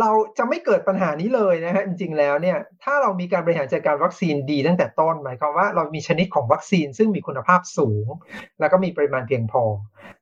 [0.00, 8.06] เราจะไม่เกิดปัญหานี้เลยนะฮะจริงๆแล้วเนี่ยถ้าเรามีการบริหารจัดการวัคซีนดีตั้งแต่ต้นหมายความว่าเรามีชนิดของวัคซีนซึ่งมีคุณภาพสูง
[8.60, 9.62] แล้วก็มีปริมาณเพียงพอ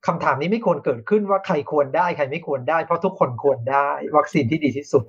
[0.07, 5.05] คำถามนี้ไม่ควรเกิดขึ้นว่าใครควรได้ใครไม่ควรได้ เพราะทุกคนควรได้วัคซีนที่ดีที่สุด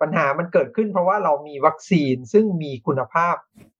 [0.00, 3.34] ปัญหามันเกิดขึ้น เพราะว่าเรามีวัคซีนซึ่งมีคุณภาพ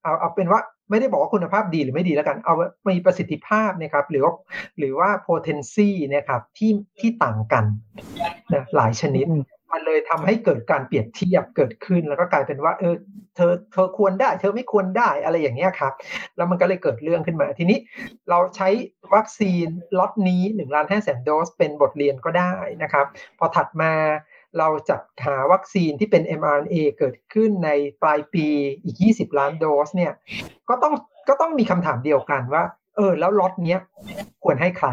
[0.04, 2.54] เอาเอาเป็นว่า ไม่ได้บอกว่าคุณภาพดีหรือไม่ดีแล้วกัน เอา
[2.88, 4.32] มีประสิทธิภาพนะครับ หรือว่า
[4.78, 7.64] หรือว่า potency นะครับที่ที่ต่างกัน
[8.52, 9.26] นะหลายชนิด
[9.72, 12.94] มันเลยทำให้เกิดการเปรียบเทียบเกิดขึ้น แล้วก็กลายเป็นว่า เออ
[13.36, 15.92] เธอเธอควรได้ เธอไม่ควรได้อะไรอย่างเงี้ยครับ
[16.36, 17.78] แล้วมันก็เลยเกิดเรื่องขึ้นมา ทีนี้
[18.30, 18.68] เราใช้
[19.14, 19.66] วัคซีน
[19.98, 23.06] ล็อตนี้หนึ่งล้านห้าแสนโดสเป็นบทเรียนก็ได้นะครับ
[23.38, 23.92] พอถัดมา
[24.58, 27.70] เราจัดหาวัคซีนที่เป็น mRNA เกิดขึ้นใน
[28.02, 28.46] ปลายปี
[28.84, 30.12] อีก 20 ล้านโดสเนี่ย
[30.68, 30.94] ก็ต้อง
[31.28, 32.64] ก็ต้องมีคำถามเดียวกันว่า
[32.96, 33.80] เออ แล้วล็อตเนี้ย
[34.44, 34.88] ควรให้ใคร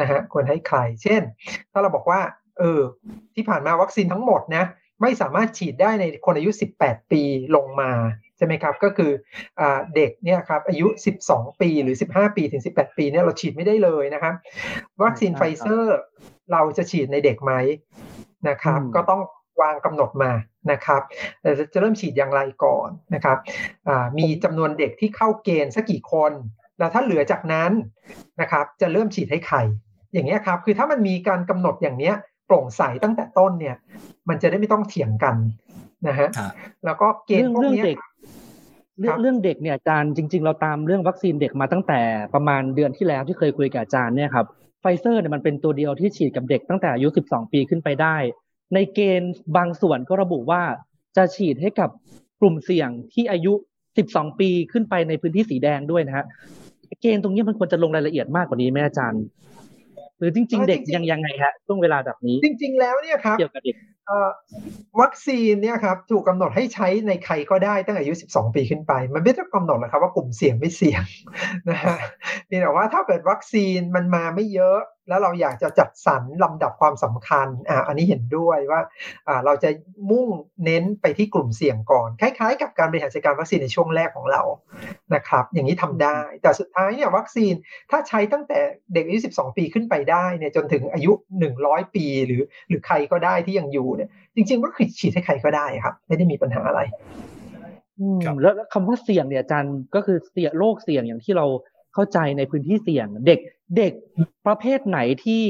[0.00, 1.22] นะฮะควรให้ใคร เช่น
[1.72, 2.20] ถ้าเราบอกว่า
[2.58, 2.80] เออ
[3.34, 4.64] ที่ผ่านมาวัคซีนทั้งหมดนะ
[5.02, 7.22] ไม่สามารถฉีดได้ในคนอายุ 18 ปี
[7.56, 7.92] ลงมา
[8.36, 9.12] ใช่ไหมครับ ก็คือ
[9.60, 9.62] อ
[9.96, 10.86] เด็กเนี่ยครับอายุ
[11.24, 14.34] 12 ปีหรือ 15 ปีถึง 18 ปีเนี่ยเราฉีดไม่ได้เลยนะครับ
[15.02, 15.98] วัคซีนไฟเซอร์
[16.52, 17.52] เราจะฉีดในเด็กไหม
[18.48, 19.20] นะครับ ก็ต้อง
[19.60, 20.32] วางกำหนดมา
[20.70, 21.02] นะครับ
[21.72, 23.38] จะเริ่มฉีดอย่างไรก่อนนะครับ
[24.18, 26.32] มีจำนวนเด็กที่เข้าเกณฑ์สักกี่คน
[26.78, 27.72] แล้วถ้าเหลือจากนั้น
[28.40, 29.58] นะครับ จะเริ่มฉีดให้ใคร
[30.12, 32.14] อย่างเงี้ยครับ คือถ้ามันมีการกำหนดอย่างเนี้ย
[32.46, 33.76] โปร่งใสตั้งแต่ต้นเนี่ย
[34.28, 35.36] มันจะได้ไม่ต้องเถียงกัน
[36.08, 36.28] นะฮะ
[36.84, 37.84] แล้วก็เกณฑ์พวกนี้
[39.00, 42.00] เรื่องเรื่องเด็กเนี่ยอาจารย์จริง ๆ เราตามเรื่องวัคซีนเด็กมาตั้งแต่
[42.34, 44.67] ประมาณเดือนที่แล้วที่เคยคุยกับอาจารย์เนี่ยครับไฟ
[45.00, 48.16] เซอร์เนี่ยมันเป็นตัวเดียวที่ฉีดกับเด็กตั้งแต่อายุ 12 ปีขึ้นไปได้
[48.74, 50.62] ในเกณฑ์บางส่วนก็ระบุว่า
[51.16, 51.90] จะฉีดให้กับ
[52.40, 53.52] กลุ่มเสี่ยงที่อายุ
[53.96, 56.24] 12 ปีขึ้นไปในพื้นที่สีแดงด้วยนะฮะ
[57.00, 59.22] เกณฑ์ตรงนี้มันควรจะลงรายละเอียดมากกว่านี้ไหมอาจารย์
[60.18, 63.76] หรือจริง ๆ เด็กยังยังไงฮะช่วงเวลาแบบนี้ จริง ๆ แล้วเนี่ยครับเกี่ยวกับเด็ก
[65.00, 71.02] วัคซีนเนี่ยครับถูกกาหนดให้ใช้ในใครก็ได้ตั้งแต่อายุ 12 ปีขึ้นไป มันไม่ต้องกำหนดหรอกครับว่ากลุ่มเสี่ยงไม่เสี่ยง
[71.68, 71.96] นะฮะ
[72.46, 78.80] เพียงแต่ว่าถ้าเกิดวัคซีนมันมาไม่เยอะ แล้วเราอยากจะจัดสรรลำดับความสำคัญอ่าอันนี้เห็นด้วยว่า
[79.28, 79.68] อ่าเราจะ
[80.10, 80.28] มุ่ง
[80.64, 84.42] เน้นไปที่กลุ่มเสี่ยงก่อน คล้ายๆ กับการบริหารจัดการวัคซีนในช่วงแรกของเรา
[85.14, 87.52] นะครับ อย่างนี้ทำได้ แต่สุดท้ายเนี่ยวัคซีน
[87.90, 88.60] ถ้าใช้ตั้งแต่
[88.94, 91.12] เด็กอายุ 12 ปีขึ้นไปได้เนี่ยจนถึงอายุ
[91.52, 96.80] 100 ปีหรือหรือใครก็ได้ที่ยังอยู่เนี่ยจริง ๆ ก็คือฉีดให้ใครก็ได้ครับ ไม่ได้มีปัญหาอะไร
[98.42, 101.46] แล้วคำว่าเสี่ยงเนี่ยอาจารย์ก็คือเสี่ยงโรคเสี่ยงอย่างที่เรา
[101.94, 103.40] เข้าใจในพื้นที่เสี่ยงเด็ก
[103.76, 103.92] เด็ก
[104.46, 105.44] ประเภทไหนที่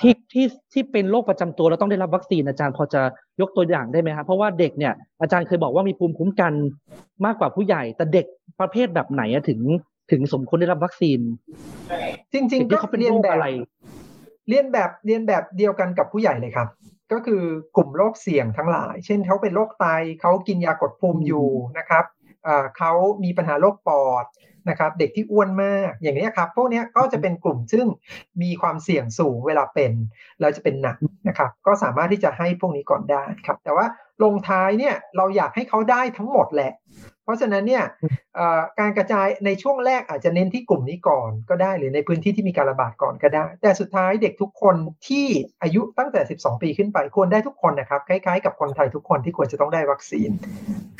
[0.00, 3.02] ที่ที่ที่เป็นโรคประจำตัวแล้วต้องได้รับวัคซีนอาจารย์พอจะ
[3.40, 6.52] ยกตัวอย่างได้ไหมครับเพราะว่าเด็กเนี่ยอาจารย์เคยบอกว่ามีภูมิคุ้มกัน
[7.24, 8.26] มากกว่าผู้ใหญ่ แต่เด็ก
[8.60, 9.60] ประเภทแบบไหนถึง
[10.10, 11.20] ถึงสมควรได้รับวัคซีน
[12.32, 13.38] จริง ๆ ก็เรียนแบบ
[14.48, 16.68] เรียนแบบเรียนแบบเดียวกันกับผู้ใหญ่เลยครับ
[17.12, 17.42] ก็คือ
[17.76, 19.86] กลุ่มโรคเสี่ยงทั้งหลาย เช่นเขาเป็นโรคไต
[20.20, 21.48] เขากินยากดภูมิอยู่
[21.78, 22.04] นะครับ
[22.78, 22.92] เขา
[23.24, 24.24] มีปัญหาโรคปอด
[24.70, 27.86] นะครับเด็กที่อ้วนมากอย่างนี้ครับพวกนี้ก็จะเป็นกลุ่มซึ่ง
[28.42, 29.92] มีความเสี่ยงสูงเวลาเป็น
[30.40, 30.96] แล้วจะเป็นหนัก
[31.28, 33.86] นะครับก็สามารถที่จะให้พวกนี้ก่อนได้ครับ แต่ว่า
[34.22, 36.72] ลงท้ายเนี่ยเราอยากให้เขาได้ทั้งหมดแหละ
[37.24, 37.84] เพราะฉะนั้นเนี่ย
[38.80, 44.76] การกระจายในช่วงแรกอาจจะเน้นที่กลุ่มนี้ก่อนก็ได้ หรือในพื้นที่ที่มีการระบาดก่อนก็ได้ แต่สุดท้ายเด็กทุกคน
[45.08, 45.26] ที่
[45.62, 50.30] อายุตั้งแต่ 12 ปีขึ้นไปควรได้ทุกคนนะครับ คล้ายๆ กับคนไทยทุกคนที่ควรจะต้องได้วัคซีน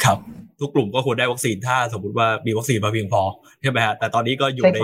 [0.02, 0.18] ครับ
[0.61, 3.23] ทุกกลุ่มก็ควรได้วัคซีนถ้าสมมติว่ามีวัคซีนมาเพียงพอ
[3.62, 4.79] ใช่ไหมฮะแต่ตอนนี้ก็อยู่ใน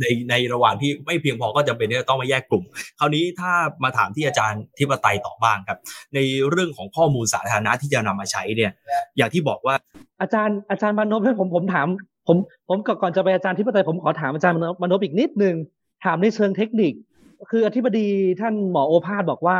[0.00, 2.64] ในในระหว่างที่ไม่เพียงพอก็จะเป็นที่ต้องมาแยกกลุ่ม
[2.98, 3.52] คราวนี้ถ้า
[3.84, 5.78] มาถามที่อาจารย์ทิปไตยต่อบ้างครับ
[6.14, 6.18] ใน
[6.50, 8.72] เรื่องของข้อมูลสาธารณะที่จะนำมาใช้เนี่ย
[9.16, 9.74] อย่างที่บอกว่า
[10.20, 11.86] อาจารย์อาจารย์มานพให้ผมผมถาม
[12.28, 12.36] ผม
[12.68, 15.54] ผมก่อนจะไปอาจารย์ทิปไตยผมขอถามอาจารย์มานพอีกนิดนึง
[16.04, 16.92] ถามในเชิงเทคนิค
[17.50, 18.08] คืออธิบดี
[18.40, 19.58] ท่านหมอโอภาสบอกว่า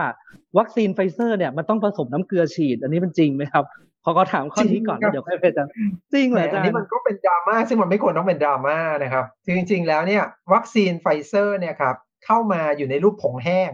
[0.59, 3.64] วัคซีนไฟเซอร์เนี่ยมันต้องผสมน้ำเกลือฉีด อันนี้มันจริงไหมครับ
[4.05, 5.69] ขอก็ถามข้อนี้ก่อนเดี๋ยวค่อยไปจัง
[6.13, 13.71] จริงเหรออาจารย์นี่มันก็เป็นดราม่าซึ่งมันไม่ควรต้องเป็นดราม่านะครับจริง ๆ แล้วเนี่ยวัคซีนไฟเซอร์เนี่ยครับเข้ามาอยู่ในรูปผงแห้ง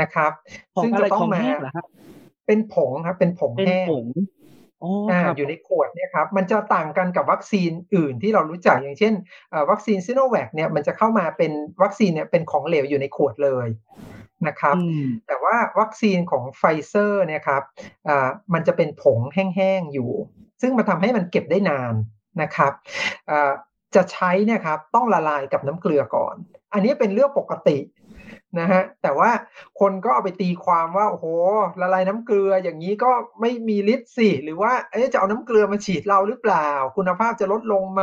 [0.00, 0.32] นะครับ
[0.82, 1.42] ซึ่งจะต้องมา
[2.46, 3.86] เป็นผงครับ เป็นผงแห้ง
[5.10, 9.14] อ่าอยู่ในขวดเนี่ยครับมันจะต่างกันกับวัคซีนอื่นที่เรารู้จักอย่างเช่น
[9.70, 13.68] วัคซีนซิโนแวคเนี่ยมันจะเข้ามาเป็นวัคซีนเนี่ยเป็นของเหลวอยู่ในขวดเลย
[14.46, 14.76] นะครับ
[15.26, 17.62] แต่ว่าวัคซีนของไฟเซอร์เนี่ยครับ
[18.54, 20.10] มันจะเป็นผงแห้งๆอยู่
[20.60, 21.94] ซึ่งมันทำให้มันเก็บได้นาน
[22.42, 22.72] นะครับ
[23.94, 26.34] จะใช้เนี่ยครับต้องละลายกับน้ำเกลือก่อน
[26.72, 27.78] อันนี้เป็นเรื่องปกติ
[28.60, 29.30] นะฮะแต่ว่า
[29.80, 31.26] คนก็เอาไปตีความว่าโอ้โห
[31.80, 38.02] ละลายน้ำเกลืออย่างนี้ก็ไม่มีฤทธิ์สิหรือว่าเอ๊จะเอาน้ำเกลือมาฉีดเราหรือเปล่า คุณภาพจะลดลงไหม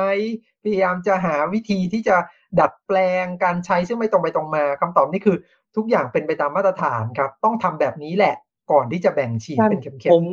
[0.64, 2.18] พยายามจะหาวิธีที่จะ
[2.60, 5.38] ดัดแปลงการใช้ซึ่งไม่ตรงไปตรงมาคำตอบนี่คือ
[5.76, 8.36] ทุกอย่างเป็นไปตามมาตรฐานครับ ต้องทำแบบนี้แหละ
[8.72, 10.24] ก่อนที่จะแบ่งฉีดเป็นเข็มๆผม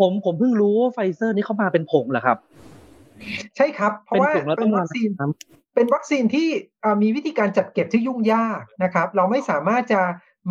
[0.00, 2.38] ผมผมเพิ่งรู้ว่าไฟเซอร์นี่เข้ามาเป็นผงเหรอครับ
[3.56, 5.10] ใช่ครับ เพราะว่าเป็นวัคซีน
[5.74, 6.48] เป็นวัคซีนที่
[7.02, 10.00] มีวิธีการจัดเก็บที่ยุ่งยากนะครับ เราไม่สามารถจะ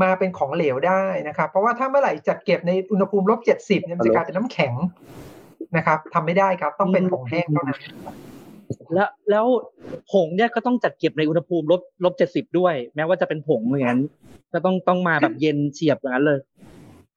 [0.01, 4.73] มาเป็นของเหลวได้นะครับ เพราะว่าถ้าเมื่อไหร่จัดเก็บในอุณหภูมิลบเจ็ดสิบมันจะกลายเป็นน้ำแข็ง
[5.77, 7.79] นะครับทำไม่ได้ครับ ต้องเป็นผงแห้งเท่านั้น
[8.93, 9.45] แล้วแล้ว
[10.11, 14.01] ผงเนี่ยก็ต้องจัดเก็บในอุณหภูมิลบลบเจ็ดสิบด้วย แม้ว่าจะเป็นผงอย่างนั้น
[14.53, 16.39] ก็ต้องต้องมาแบบเย็นเฉียบอย่างนั้นเลย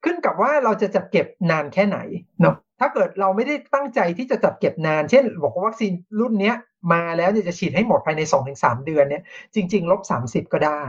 [0.03, 1.97] ขึ้นกับว่าเราจะจัดเก็บนานแค่ไหน
[2.41, 6.55] เนาะถ้าเกิดเราไม่ได้ตั้งใจที่จะจัดเก็บนาน เช่น บอกว่าวัคซีนรุ่นเนี้ย
[6.93, 9.23] มาแล้วเนี่ยจะฉีดให้หมดภายในสองถึงสามเดือนเนี่ย
[9.55, 10.83] จริงๆลบสามสิบก็ได้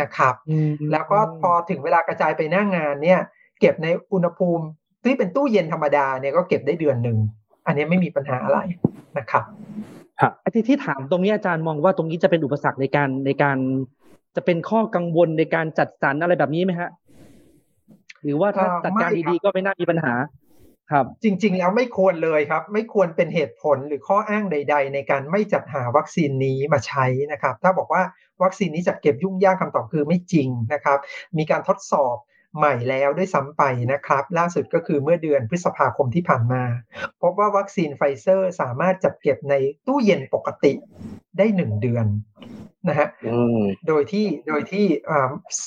[0.00, 0.34] นะครับ
[0.92, 3.20] แล้วก็พอถึงเวลากระจายไปหน้างงานเนี่ย
[3.60, 4.64] เก็บในอุณหภูมิ
[5.04, 7.18] ที่เป็นตู้เย็นธรรมดาเนี่ยก็เก็บได้เดือนหนึ่ง
[7.68, 8.60] อันนี้ไม่มีปัญหาอะไร
[9.18, 9.44] นะครับ
[10.20, 13.58] ครับไอ้ที่ที่ถามตรงนี้อาจารย์มองว่าตรงนี้จะเป็นอุปสรรคในการในการ
[14.36, 16.90] จะเป็นข้อกังวลในการจัดสรรอะไรแบบนี้ไหมฮะ
[18.22, 20.14] หรือว่าถ้าจัดการดีๆก็ไม่น่ามีปัญหา
[20.92, 28.02] ครับ จริง ๆ แล้วไม่ควรเลยครับ ไม่ควรเป็นเหตุผลหรือข้ออ้างใด ๆ ในการไม่จัดหาวัคซีนนี้มาใช้นะครับ ถ้าบอกว่า
[28.42, 30.98] วัคซีนนี้จัดเก็บยุ่งยากคำตอบคือไม่จริงนะครับ
[31.38, 32.16] มีการทดสอบ
[32.56, 36.62] ใหม่แล้วด้วยซ้ำไปนะครับ ล่าสุดก็คือเมื่อเดือนพฤษภาคมที่ผ่านมา
[37.22, 39.54] พบว่าวัคซีนไฟเซอร์สามารถจัดเก็บใน
[39.86, 40.72] ตู้เย็นปกติ
[41.38, 42.06] ได้หนึ่งเดือน
[42.88, 43.08] นะฮะ
[43.88, 44.86] โดยที่โดยที่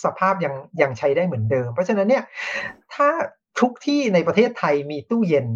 [0.04, 2.24] สภาพยังยังใช้ได้เหมือนเดิม เพราะฉะนั้นเนี่ย
[2.94, 3.10] ถ้า
[3.62, 5.48] ทุกที่ในประเทศไทยมีตู้เย็น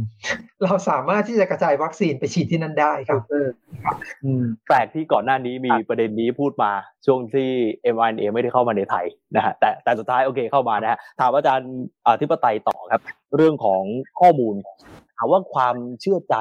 [0.63, 3.21] เราสามารถที่จะกระจายวัคซีนไปฉีดที่นั่นได้ครับ
[4.67, 6.71] แปลกที่ก่อนหน้านี้มีประเด็นนี้พูดมา
[7.05, 7.49] ช่วงที่
[7.95, 11.71] m อ n a ไม่ได้เข้ามาในไทยนะฮะแต่แต่สุดท้ายโอเคเข้ามานะฮะถามอาจารย์
[12.07, 13.01] อธิปไตยต่อครับ
[13.35, 13.83] เรื่องของ
[14.19, 14.55] ข้อมูล
[15.17, 16.35] ถามว่าความเชื่อใจ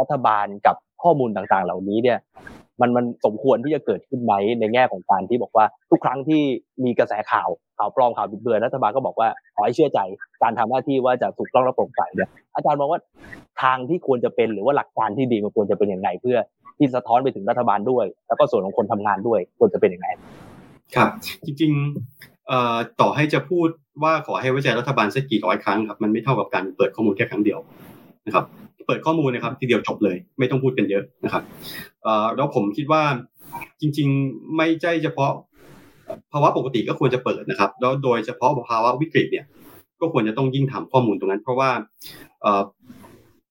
[0.00, 2.18] รัฐบาลกับข้อมูลต่างๆ เหล่านี้เนี่ย
[2.80, 6.42] มันมันสมควรที่จะเกิดขึ้นไหมในแง่ของการที่บอกว่าทุกครั้งที่
[6.84, 10.00] มีกระแสข่าวข่าวปลอมข่าวบิดเบือนรัฐบาลก็บอกว่าขอให้เชื่อใจ
[10.42, 13.00] การทำหน้าที่ว่าจะถูกต้องและโปร่งใสเนี่ยอาจารย์มองว่า
[13.62, 16.38] ทางที่ควรจะเป็นหรือว่าหลักการที่ดีมันควรจะเป็นอย่างไรเพื่อ
[16.78, 20.08] ที่สะท้อนไปถึงรัฐบาลด้วย แล้วก็ส่วนของคนทำงานด้วยควรจะเป็นอย่างไร
[20.94, 21.08] ครับ
[21.44, 23.68] จริงๆเอ่อต่อให้จะพูด
[24.02, 27.58] ว่าขอให้ไว้ใจรัฐบาลสักกี่ร้อยครั้งครับมันไม่เท่ากับการเปิดข้อมูลแค่ครั้งเดียว
[28.28, 28.46] นะครับ
[28.86, 31.42] เปิดข้อมูลนะครับทีเดียวจบเลย ไม่ต้องพูดกันเยอะนะครับ
[32.36, 33.02] แล้วผมคิดว่า
[33.80, 35.32] จริง ๆไม่ใช่เฉพาะ
[36.32, 39.44] ภาวะปกติก็ควรจะเปิดนะครับ แล้วโดยเฉพาะภาวะวิกฤตเนี่ย
[40.00, 41.70] ก็ควรจะต้องยิ่งทำข้อมูลตรงนั้น เพราะว่า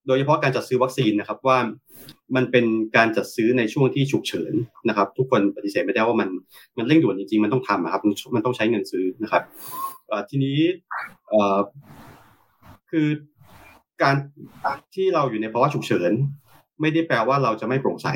[0.06, 1.58] โดยเฉพาะการจัดซื้อวัคซีนนะครับว่า
[2.36, 4.52] มันเป็นการจัดซื้อในช่วงที่ฉุกเฉิน
[4.88, 6.28] นะครับ ทุกคนปฏิเสธไม่ได้ว่ามัน
[6.76, 8.02] มันเร่งด่วนจริงๆ มันต้องทำครับ
[8.34, 9.42] มันต้องใช้เงินซื้อนะครับ
[10.28, 10.58] ทีนี้
[12.90, 13.06] คือ
[14.02, 14.14] การ
[14.94, 16.12] ที่เราอยู่ในภาวะฉุกเฉิน
[16.80, 18.08] ไม่ได้แปลว่าเราจะไม่โปร่งใส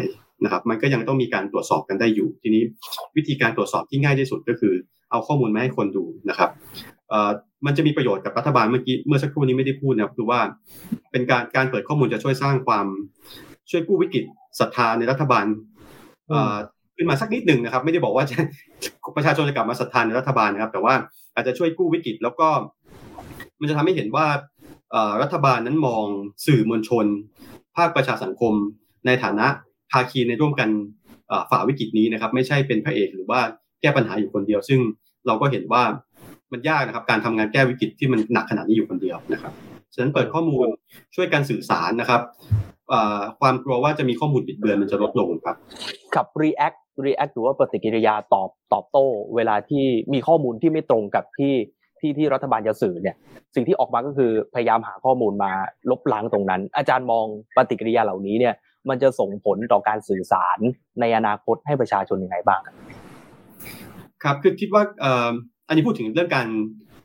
[0.45, 2.62] นะครับ มันก็ยังต้องมีการตรวจสอบกันได้อยู่ ทีนี้
[3.16, 4.75] วิธีการตรวจสอบที่ง่ายที่สุดก็คือ
[5.11, 6.51] เอาข้อมูลมาให้คนดูนะครับ
[7.66, 10.40] มันจะมีประโยชน์กับรัฐบาลเมื่อกี้เมื่อสักครู่นี้ไม่ได้พูดนะครับคือว่า
[11.11, 12.87] เป็นการการเปิดข้อมูลจะช่วยสร้างความ
[13.71, 14.25] ช่วยกู้วิกฤต
[14.61, 15.47] ศรัทธาในรัฐบาล
[16.97, 18.37] ขึ้นมาสักนิดหนึ่งนะครับ ไม่ได้บอกว่าจะ
[19.16, 20.95] ประชาชนจะกลับมาศรัทธาในรัฐบาลนะครับ แต่ว่า
[21.35, 22.49] อาจจะช่วยกู้วิกฤตแล้วก็
[23.61, 24.27] มันจะทำให้เห็นว่า
[25.23, 26.05] รัฐบาลนั้นมอง
[26.47, 27.07] สื่อมวลชน
[27.77, 28.55] ภาคประชาสังคม
[29.07, 29.47] ในฐานะ
[29.93, 30.69] ภาคีในร่วมกัน
[31.51, 33.41] ฝ่าวิกฤตนี้นะครับ ไม่ใช่เป็นพระเอกหรือว่า
[33.81, 34.81] แก้ปัญหาอยู่คนเดียว ซึ่ง
[35.27, 35.83] เราก็เห็นว่า
[36.53, 39.53] มันยากนะครับ การทำงานแก้วิกฤตที่มันหนักขนาดนี้อยู่คนเดียวนะครับ
[39.95, 40.67] ฉะนั้นเปิดข้อมูล
[41.15, 42.21] ช่วยการสื่อสารนะครับ
[43.41, 45.57] ความกลัวว่าจะมีข้อมูลบิดเบือนมันจะลดลงครับ
[46.15, 51.55] กับ react react หรือว่าปฏิกิริยาตอบตอบโต้ เวลาที่มีข้อมูลที่ไม่ตรงกับที่
[52.03, 53.17] ที่ที่รัฐบาลจะสื่อเนี่ย
[53.55, 55.53] สิ่งที่ออกมาก็คือพยายามหาข้อมูลมา
[55.91, 58.55] ลบล้างตรงนั้น อาจารย์มองปฏิกิริยาเหล่านี้เนี่ย
[58.88, 60.59] มันจะส่งผลต่อการสื่อสาร
[61.01, 62.61] ในอนาคตให้ประชาชนยังไงบ้าง
[64.23, 64.83] ครับคือคิดว่า
[65.69, 66.49] อันนี้พูดถึงเรื่องการ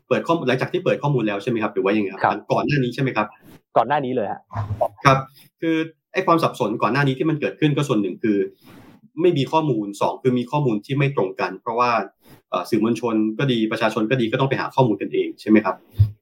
[0.07, 3.27] เปิดข้อมูลหลังจากที่เปิดข้อมูลแล้วใช่ไหมครับหรือว่ายังไงครับก่อนหน้านี้ใช่ไหมครับ
[3.77, 4.41] ก่อนหน้านี้เลยฮะ
[5.05, 5.17] ครับ
[5.61, 5.75] คือ
[6.13, 8.37] ไอ้ความสับสนก่อนหน้านี้ที่มันเกิดขึ้นก็ส่วนหนึ่งคือ
[9.21, 11.91] ไม่มีข้อมูลสองคือมีข้อมูลที่ไม่ตรงกัน เพราะว่า
[12.69, 15.75] สื่อมวลชนก็ดีประชาชนก็ดีก็ต้องไปหาข้อมูลกันเองใช่ไหมครับ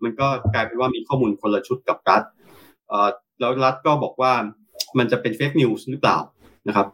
[0.03, 2.21] มันก็กลายเป็นว่ามีข้อมูลคนละชุดกับรัฐ
[3.39, 4.33] แล้วรัฐก็บอกว่า
[4.97, 6.17] มันจะเป็น fake news หรือเปล่า
[6.67, 6.87] นะครับ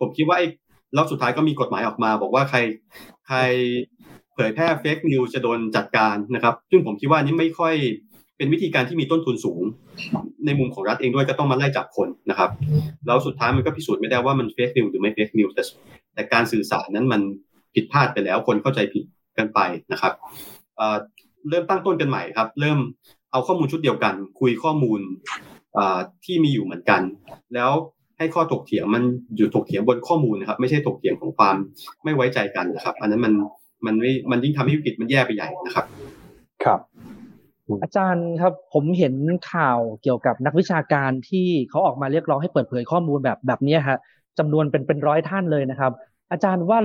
[0.00, 0.46] ผมคิดว่าไอ้
[0.94, 2.58] แล้วสุดท้ายก็มีกฎหมายออกมาบอกว่าใคร
[3.26, 3.38] ใคร
[4.34, 7.74] เผยแพร่ fake news จะโดนจัดการนะครับ ซึ่งผมคิดว่านี้ไม่ค่อย
[8.36, 9.62] เป็นวิธีการที่มีต้นทุนสูง
[10.46, 12.50] ในมุมของรัฐเองด้วยก็ต้องมาไล่จับคนนะครับ
[13.06, 15.62] แล้วสุดท้ายมันก็พิสูจน์ไม่ได้ว่ามัน fake news หรือไม่ fake news แต่
[16.14, 17.20] แต่การสื่อสารนั้นมัน
[17.78, 19.04] ผิดพลาดไปแล้ว คนเข้าใจผิด
[19.38, 19.60] กันไป
[19.92, 20.12] นะครับ
[21.48, 22.78] เริ่มตั้งต้นกันใหม่ครับ เริ่ม
[23.32, 25.00] เอาข้อมูลชุดเดียวกัน คุยข้อมูล
[26.24, 27.02] ที่มีอยู่เหมือนกัน
[27.54, 27.70] แล้ว
[28.18, 29.02] ให้ข้อถกเถียงมัน
[29.36, 31.56] อยู่ถกเถียงบนข้อมูลนะครับ ไม่ใช่ถกเถียงของความ
[32.04, 33.32] ไม่ไว้ใจกันนะครับ อันนั้นมัน
[33.86, 35.84] มันไม่มันยิ่งทำให้วิกฤตมันแย่ไปใหญ่นะครับ
[36.64, 36.80] ครับ
[37.82, 39.14] อาจารย์ครับผมเห็น
[39.52, 43.98] ข่าวเกี่ยวกับนักวิชาการที่เขาออกมาเรียกร้องให้เปิดเผยข้อมูลแบบแบบนี้ฮะ
[44.38, 45.92] จำนวนเป็นเป็นร้อยท่านเลยนะครับ
[46.30, 46.78] อาจารย์ว่า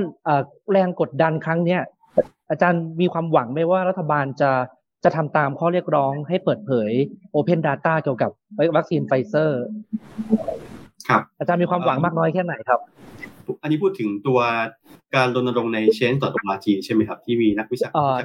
[0.72, 1.82] แรงกดดันครั้งเนี้ย
[2.50, 4.52] อาจารย์มีความหวังไหมว่ารัฐบาลจะ
[5.04, 6.92] จะทำตามข้อเรียกร้องให้เปิดเผย
[7.36, 8.32] Open Data เกี่ยวกับ
[8.78, 9.62] วัคซีนไฟเซอร์
[11.10, 12.80] ครับ อาจารย์มีความหวังมากน้อยแค่ไหนครับ
[13.62, 14.40] อันนี้พูดถึงตัว
[15.16, 18.22] การรณรงค์ใน Change.org ใช่ไหมครับ ที่มีนักวิชาการ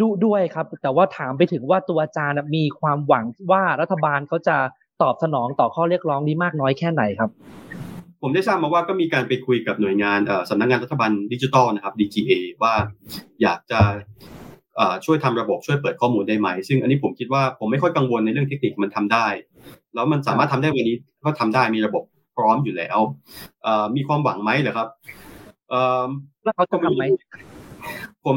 [0.00, 4.56] ดูด้วยครับ แต่ว่าถามไปถึงว่าตัวอาจารย์มีความหวังว่ารัฐบาลเขาจะ
[5.02, 7.30] ตอบสนองต่อข้อเรียกร้องนี้มากน้อยแค่ไหนครับ
[8.22, 12.74] ผมได้ทราบมาว่าก็มีการไปคุยกับหน่วยงานสำนักงานรัฐบาลดิจิทัลนะครับ DGA ว่า
[13.42, 13.80] อยากจะ
[15.04, 19.26] ช่วยทำระบบช่วยเปิดข้อมูลได้ไหม ซึ่งอันนี้ผมคิดว่าผมไม่ค่อยกังวลในเรื่องเทคนิคมันทำได้
[19.94, 22.02] แล้วมันสามารถทำได้วันนี้ก็ทำได้มีระบบ
[22.36, 22.98] พร้อมอยู่แล้ว
[23.96, 24.88] มีความหวังไหมเหรอครับ
[26.44, 27.02] แล้วเขาจะทำไหม
[28.24, 28.36] ผม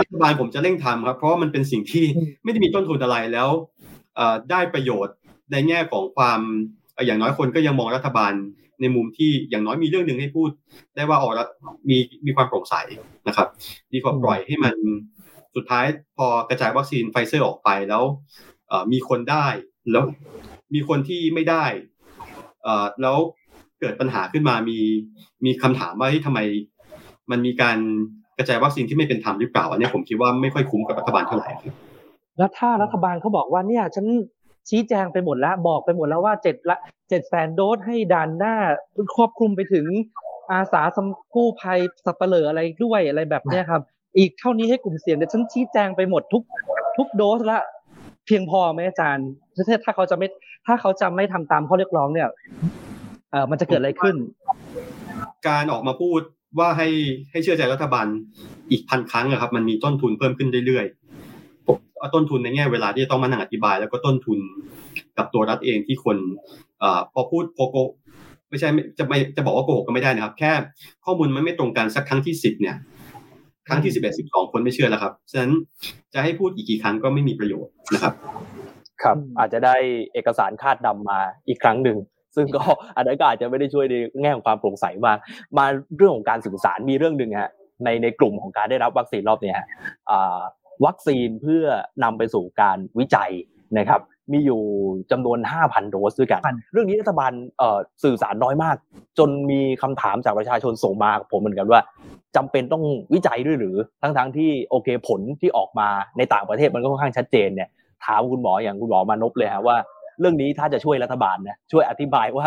[0.00, 2.04] รัฐบาลผมจะเร่งทำครับ เพราะมันเป็นสิ่งที่
[2.44, 3.48] ไม่ได้มีต้นทุนอะไรแล้ว
[4.50, 5.16] ได้ประโยชน์
[5.52, 6.40] ในแง่ของความ
[7.06, 8.32] อย่างน้อยคนก็ยังมองรัฐบาล
[8.80, 10.50] ในมุมที่อย่างน้อยมีเรื่องหนึ่งให้พูด
[10.96, 11.32] ได้ว่าออก
[11.90, 12.74] มีมีความโปร่งใส
[13.28, 13.48] นะครับ
[13.92, 14.74] ดีกว่าปล่อยให้มัน
[15.54, 15.86] สุดท้าย
[16.16, 18.02] พอกระจายวัคซีนไฟเซอร์ออกไปแล้ว
[18.92, 19.46] มีคนได้
[19.90, 20.04] แล้ว
[20.74, 21.64] มีคนที่ไม่ได้
[23.02, 23.16] แล้ว
[23.80, 24.78] เกิดปัญหาขึ้นมามี
[25.44, 26.40] มีคำถามว่าที่ทำไม
[27.30, 27.78] มันมีการ
[28.38, 31.74] กระจายวัคซีนที่ไม่เป็นธรรมหรือเปล่าอันนี้ผมคิดว่าไม่ค่อยคุ้มกับรัฐบาลเท่าไหร่ครับ
[32.38, 34.06] แล้วถ้ารัฐบาลเขาบอกว่าเนี่ยฉัน
[34.68, 36.78] ชี้แจงไปหมดแล้ว บอกไปหมดแล้วว่าเจ็ดละ
[37.08, 38.56] เจ็ดแสนโดสให้ดันหน้า
[39.16, 39.86] ครอบคลุมไปถึง
[40.52, 43.82] อาสาสมกู้ภัยสัปเหร่ออะไรด้วยอะไรแบบเนี้ยครับ
[44.18, 46.42] อีกเท่านี้ให้กลุ่มเสี่ยงเนี่ยฉันชี้แจงไปหมดทุก
[46.96, 47.60] ทุกโดสละ
[48.26, 49.28] เพียงพอไหมอาจารย์
[49.84, 50.28] ถ้าเขาจะไม่
[50.66, 52.28] ถ้าเขาจะไม่ทำตามข้อเรียกร้องเนี่ย
[53.30, 54.16] เออมันจะเกิดอะไรขึ้น
[55.48, 56.20] การออกมาพูด
[56.58, 56.88] ว่าให้
[57.30, 58.06] ให้เชื่อใจรัฐบาล
[58.70, 60.86] อีกพันครั้งอะครับ มันมีต้นทุนเพิ่มขึ้นเรื่อย
[62.14, 64.38] ต้นทุนในแง่เวลาที่จะต้องมานั่งอธิบาย แล้วก็ต้นทุน
[65.18, 66.16] กับตัวรัฐเองที่คน
[66.82, 67.76] อพอพูดโกโก
[68.50, 70.52] ไม่ใช่จะไม่จะบอกว่าโกหกก็ไม่ได้นะครับ แค่
[71.04, 72.76] ข้อมูลมันไม่ตรงกันสักครั้งที่สิบเนี่ย
[73.68, 75.52] ครั้งที่สิบเอ็ดสิบสองคนไม่เชื่อแล้วครับฉะนั้น
[76.14, 78.14] จะให้พูดอีกกี่ครั้งก็ไม่มีประโยชน์นะครับ
[79.02, 79.76] ครับ อาจจะได้
[80.12, 81.98] เอกสารคาดดำมาอีกครั้งหนึ่ง
[82.36, 82.62] ซึ่งก็
[82.96, 85.18] อันนั้นก็อาจจะไม่ได้ช่วยในแง่ของความโปร่งใสมาก
[85.58, 87.50] มาเรื่องของการสื่อสารมีเรื่องหนึ่งฮะ
[87.84, 89.66] ในในกลุ่มของการได้รับวัคซีนรอบนี้ฮะ
[90.84, 91.64] วัคซีนเพื่อ
[92.02, 93.30] นำไปสู่การวิจัย
[93.78, 94.00] นะครับ
[94.32, 94.62] มีอยู่
[95.10, 96.40] จำนวน 5,000 โดสด้วยกัน
[96.72, 97.32] เรื่องนี้รัฐบาล
[98.04, 98.76] สื่อสารน้อยมาก
[99.18, 101.80] จนมีคำถามจากประชาชนส่งมาผมเหมือนกันว่า
[102.36, 105.88] จำเป็นต้องวิจัยด้วยหรือ ทั้งๆทที่โอเคผลที่ออกมา
[106.18, 107.68] ในต่างประเทศมันก็ค่อนข้างชัดเจนเนี่ย
[108.04, 109.76] ถามคุณหมออย่างคุณหมอมานพเลยฮะว่า
[110.20, 112.46] เรื่องนี้ถ้าจะช่วยรัฐบาลนะช่วยอธิบายว่า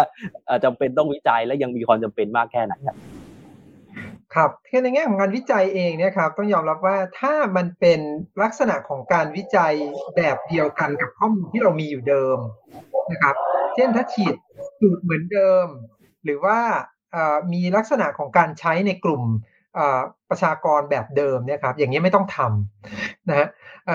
[0.64, 2.98] จำเป็นต้องวิจัยและยังมีความจำเป็นมากแค่ไหนครับ
[4.36, 8.00] ครับคือในแง่ของการวิจัยเองเนี่ยครับต้องยอมรับว่าถ้ามันเป็น
[8.42, 9.74] ลักษณะของการวิจัย
[10.16, 12.38] แบบเดียวกันกับข้อมูลที่เรามีอยู่เดิม
[13.12, 13.36] นะครับ
[13.76, 14.36] เช่นถ้าฉีด
[14.80, 15.66] สูตรเหมือนเดิม
[16.24, 16.60] หรือว่า
[17.54, 19.24] มีลักษณะของการใช้ในกลุ่ม
[20.30, 23.48] ประชากรแบบเดิมเนี่ยครับอย่างนี้ไม่ต้องทำนะฮะ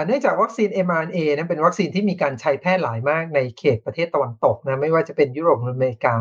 [0.07, 6.17] เนื่องจากวัคซีน mRNA นั้นเป็นวัคซีนที่มีการใช้แพร่หลายมากในเขตประเทศตะวันตกนะไม่ว่าจะเป็นยุโรปหรืออเมริกา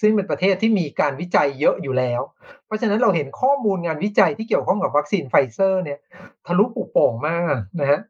[0.00, 2.20] ซึ่งเป็นประเทศที่มีการวิจัยเยอะอยู่แล้ว
[2.66, 5.98] เพราะฉะนั้นเราเห็นข้อมูลงานวิจัยที่เกี่ยวข้องกับวัคซีนไฟเซอร์เนี่ย
[6.46, 8.00] ทะลุปุโป่งมากนะฮะ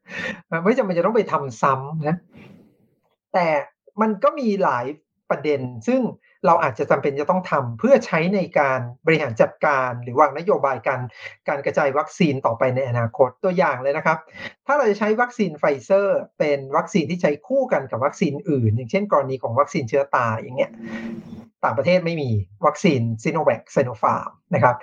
[0.64, 2.16] ไม่จำเป็นจะต้องไปทำซ้ำนะ
[3.34, 3.46] แต่
[4.00, 4.86] มันก็มีหลาย
[5.30, 6.00] ประเด็น ซึ่ง
[6.46, 11.00] เราอาจจะจำเป็นจะต้องทำเพื่อใช้ในการบริหารจัดการหรือวางนโยบายการ
[11.48, 14.18] การกระจายวัคซีนต่อไปในอนาคตตัวอย่างเลยนะครับ
[14.66, 20.70] ถ้าเราจะใช้วัคซีนไฟเซอร์ เป็นวัคซีนที่ใช้คู่กันกับวัคซีนอื่น อย่างเช่น กรณีของวัคซีนเชื้อตายอย่างเงี้ย
[21.64, 22.30] ต่างประเทศไม่มี
[22.66, 24.76] วัคซีนซีโนแวคไซโนฟาร์มนะครับ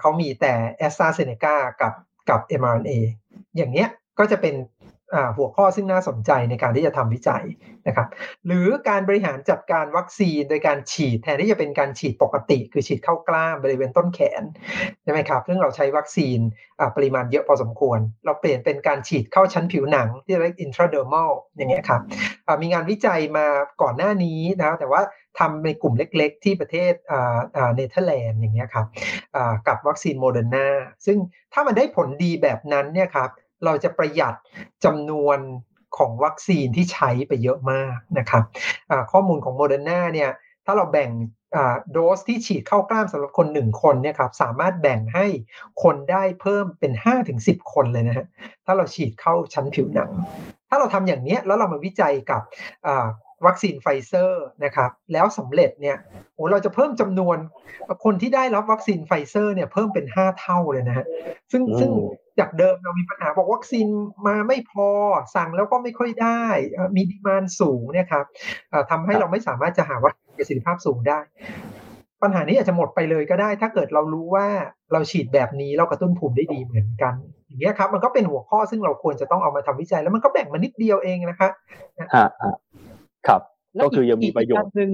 [0.00, 1.92] เขามีแต่แอสตราเซเนกากับ
[2.28, 2.98] กับ mRNA
[3.56, 4.54] อย่างเนี้ยก็จะเป็น
[5.36, 7.44] หัวข้อซึ่งน่าสนใจในการที่จะทำวิจัย
[7.86, 8.08] นะครับ
[8.46, 14.42] หรือการบริหารจัดการวัคซีนโดยการฉีดแทนที่จะเป็นการฉีดปกติ คือฉีดเข้ากล้ามบริเวณต้นแขน
[15.02, 16.38] ใช่ไหมครับซึ่งเราใช้วัคซีน
[16.96, 22.00] ปริมาณเยอะพอสมควร เราเปลี่ยนเป็นการฉีดเข้าชั้นผิวหนังที่เรียก intradermal อย่างเงี้ยครับ
[22.62, 23.46] มีงานวิจัยมา
[23.82, 25.02] ก่อนหน้านี้นะแต่ว่า
[25.38, 26.92] ทำในกลุ่มเล็กๆ ที่ประเทศ
[27.54, 28.86] เนเธอร์แลนด์อย่างเงี้ยครับ
[29.68, 30.68] กับวัคซีนโมเดอร์นา
[31.06, 31.18] ซึ่ง
[31.52, 33.30] ถ้ามันได้ผลดีแบบนั้นเนี่ยครับ
[33.64, 34.34] เราจะประหยัด
[34.84, 35.38] จำนวน
[35.96, 38.44] ของวัคซีนที่ใช้ไปเยอะมากนะครับ
[39.12, 40.30] ข้อมูลของโมเดอร์นาเนี่ย
[40.66, 41.10] ถ้าเราแบ่ง
[41.92, 45.26] โดสที่ฉีดเข้ากล้ามสำหรับคนหนึ่งคนเนี่ยครับสามารถแบ่งให้
[45.82, 48.26] คนได้เพิ่มเป็นห้าถึงสิบคนเลยนะฮะ
[48.66, 50.10] ถ้าเราฉีดเข้าชั้นผิวหนัง
[50.68, 52.42] ถ้าเราทำอย่างนี้แล้วเรามาวิจัยกับ
[53.46, 55.96] วัคซีนไฟเซอร์นะครับแล้วสำเร็จเนี่ย
[56.34, 57.36] โอ้เราจะเพิ่มจำนวน
[58.04, 61.06] คนที่ได้รับวัคซีนไฟเซอร์เนี่ยเพิ่มเป็น 5 เท่าเลยนะฮะ
[61.52, 61.90] ซึ่งซึ่ง
[62.40, 63.86] จากเดิมเรามีปัญหาบอกวัคซีน
[64.26, 64.88] มาไม่พอ
[65.34, 66.42] สั่งแล้วก็ไม่ค่อยได้
[66.96, 68.24] มีดีมานสูงเนี่ยครับ
[68.90, 71.20] ทำให้เราไม่สามารถจะหาวัคซีนประสิทธิภาพสูงได้
[72.22, 74.46] ปัญหานี้อาจจะหมดไปเลยก็ได้ ถ้าเกิดเรารู้ว่า
[74.92, 77.14] เราฉีดแบบนี้เรากระตุ้นภูมิได้ดีเหมือนกัน
[77.46, 81.48] อย่างเงี้ยครับ มันก็เป็นหัวข้อซึ่งเราควรจะต้องเอามาทำวิจัย แล้วมันก็แบ่งมานิดเดียวเองนะคะ
[83.26, 83.40] ครับ
[83.82, 84.90] ก็คือยังมีประโยชน์หนึ่ง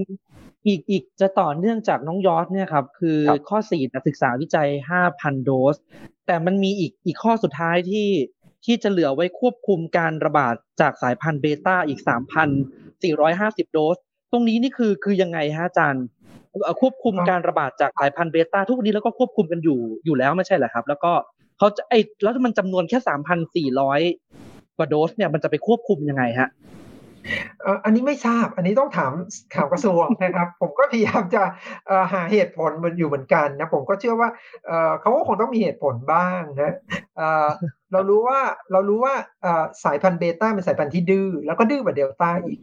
[0.68, 5.76] อีกอีกจะต่อเนื่องจากน้องยอดเนี่ยครับ คือข้อสี่ศึกษาวิจัยห้าพันโดส
[6.26, 8.08] แต่มันมีอีกอีกข้อสุดท้ายที่
[8.64, 12.48] ที่จะเหลือไว้ควบคุมการระบาดจากสายพันธุ์เบต้าอีกสามพัน
[13.02, 13.98] สี่ร้อยห้าสิบโดส
[14.32, 16.04] ตรงนี้นี่คือคือยังไงฮะอาจารย์
[16.80, 21.12] ควบคุมการระบาดจากสายพันธุ์เบต้าทุกวันนี้แล้วก็ควบคุมกันอยู่อยู่แล้วไม่ใช่เหรอครับ แล้วก็
[21.58, 24.00] เขาจะไอแล้วมันจำนวนแค่สามพันสี่ร้อย
[24.76, 26.48] กว่าโดสเนี่ยมันจะไปควบคุมยังไงฮะ
[27.84, 29.12] อันนี้ไม่ทราบ อันนี้ต้องถาม
[29.54, 31.42] ข่าวกระทรวงนะครับ ผมก็พยายามจะ
[32.12, 34.28] หาเหตุผลมันอยู่เหมือนกันนะ ผมก็เชื่อว่า
[35.00, 36.74] เขาก็คงต้องมีเหตุผลบ้างนะ
[37.92, 38.40] เรารู้ว่า
[38.72, 39.14] เรารู้ว่า
[39.84, 42.60] สายพันธุ์เบต้าเป็นสายพันธุ์ที่ดื้อแล้วก็ดื้อกว่าเดลต้าอีก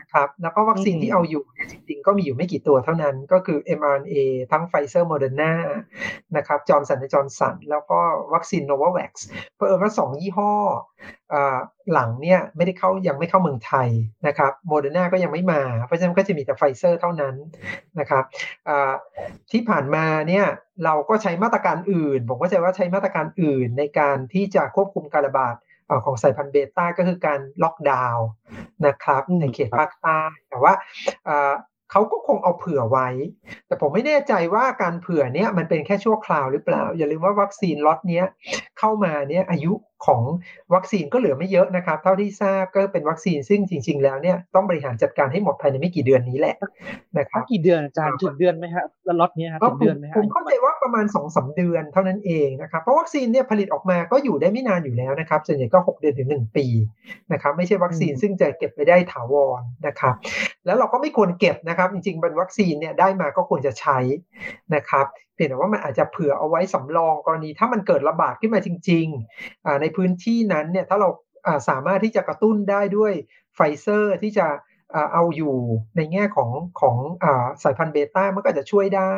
[0.00, 4.14] นะครับแล้วก็วัคซีนที่เอาอยู่จริงๆก็มีอยู่ไม่กี่ตัวเท่านั้นก็คือ mRNA
[4.52, 5.52] ทั้งไฟเซอร์โมเดอร์นา
[6.36, 8.00] นะครับจอห์นสันจอห์นสันแล้วก็
[8.34, 10.52] วัคซีนโนวาแว็กซ์เพิ่มว่าสองยี่ห้อ
[11.92, 13.88] หลังเนี่ยไม่ได้เข้ายังไม่เข้าเมืองไทย
[14.26, 17.34] นะครับโมเดอร์นาก็ยังไม่มา เพราะฉะนั้นก็จะมีแต่ไฟเซอร์เท่านั้น
[18.00, 18.24] นะครับ
[19.50, 20.46] ที่ผ่านมาเนี่ย
[20.84, 25.54] เราก็ใช้มาตรการอื่น ผมก็จะว่าใช้มาตรการอื่นในการที่จะควบคุมการระบาด
[26.04, 28.26] ของสายพันธุ์เบต้าก็คือการล็อกดาวน์
[28.86, 30.72] นะครับ ในเขตภาคใต้แต่ว่า
[31.90, 33.08] เขาก็คงเอาเผื่อไว้
[33.66, 38.26] แต่ผมไม่แน่ใจว่าการเผื่อเนี้ยมันเป็นแค่ชั่วคราวหรือเปล่า อย่าลืมว่าวัคซีนล็อตเนี้ย
[38.78, 39.72] เข้ามาเนี่ยอายุ
[40.06, 40.22] ของ
[40.74, 46.56] วัคซีนก็เหลือไม่เยอะนะครับ เท่าที่ทราบก็เป็นวัคซีนซึ่งจริง ๆ แล้วเนี่ยต้องบริหารจัดการให้หมดภายในไม่กี่เดือนนี้แหละ
[47.18, 56.66] นะครับกี่เดือนอาจารย์ถึงเดือนไหมฮะแล้วล็อตนี้ฮะก็ถึงผเดือมนไหมฮะผมเข้าใจว่าประมาณ2อสเดือนเท่านั้นเองนะครับเพราะวัคซีนเนี่ยผลิตออกมาก็อยู่ได้ไม่นานอยู่แล้วนะครับส่วนใหญ่ก็ 6 เดือนถึง 1 ปี
[57.32, 60.14] นะครับไม่ใช่วัคซีนซึ่งจะเก็บไปได้ถาวรนะครับ
[60.66, 63.98] แล้วเราก็ไม่ควรเก็บนะครับ จริงๆเป็นวัคซีนเนี่ยได้มาก็ควรจะใช้
[64.74, 65.06] นะครับ
[65.36, 71.08] เพียงแต่ว่ามันอาจจะเผื่อเอาไว้สำรองกรณีถ้ามันเกิดระบาดขึ้นมาจริงๆ ในพื้นที่นั้นเนี่ยถ้าเรา
[71.68, 73.12] สามารถที่จะกระตุ้นได้ด้วย
[73.54, 74.46] ไฟเซอร์ที่จะ
[75.12, 75.56] เอาอยู่
[75.96, 77.26] ในแง่ของของอ่า
[77.62, 79.14] สายพันธุ์เบต้ามันก็จะช่วยได้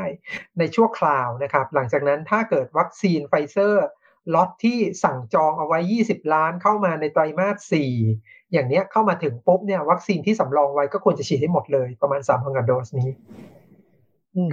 [0.59, 3.87] ในชั่วคราวนะครับ หลังจากนั้นถ้าเกิดวัคซีนไฟเซอร์
[4.35, 7.75] ล็อตที่สั่งจองเอาไว้ 20 ล้านเข้ามาในไตรมาส
[8.11, 13.11] 4 อย่างเนี้ยเข้ามาถึงปุ๊บเนี่ยวัคซีนที่สำรองไว้ก็ควรจะฉีดให้หมดเลยประมาณ3,000กว่าโดสนี้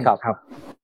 [0.04, 0.36] ครับครับ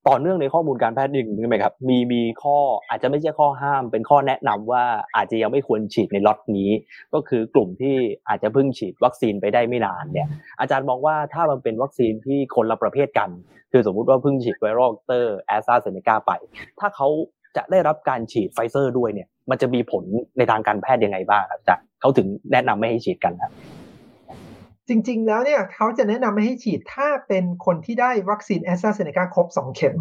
[0.09, 2.57] ต่อเนื่องในข้อมูลการแพทย์หนึ่งใช่ไหมครับ มีมีข้อ
[2.89, 4.85] อาจจะไม่ใช่ข้อห้าม เป็นข้อแนะนำว่า
[5.17, 6.71] อาจจะยังไม่ควรฉีดในล็อตนี้
[7.15, 7.95] ก็คือกลุ่มที่
[8.29, 10.29] อาจจะเพิ่งฉีดวัคซีนไปได้ไม่นานเนี่ย
[10.61, 13.31] อาจารย์มองว่าถ้ามันเป็นวัคซีนที่คนละประเภทกัน
[13.73, 16.33] คือสมมุติว่าเพิ่งฉีด viral vector แอสตราเซเนกาไป
[16.81, 17.09] ถ้าเขา
[17.57, 20.05] จะได้รับการฉีดไฟเซอร์ด้วยเนี่ย มันจะมีผล
[20.39, 23.53] ในทางการแพทย์ยังไงบ้างครับอาจารย์เขาถึงแนะนำไม่ให้ฉีดกันครับ
[24.93, 29.97] จริง ๆ แล้วเนี่ยเขาจะแนะนำไม่ให้ฉีดถ้าเป็นคนที่ได้วัคซีนแอสตราเซเนกาครบ 2 เข็ม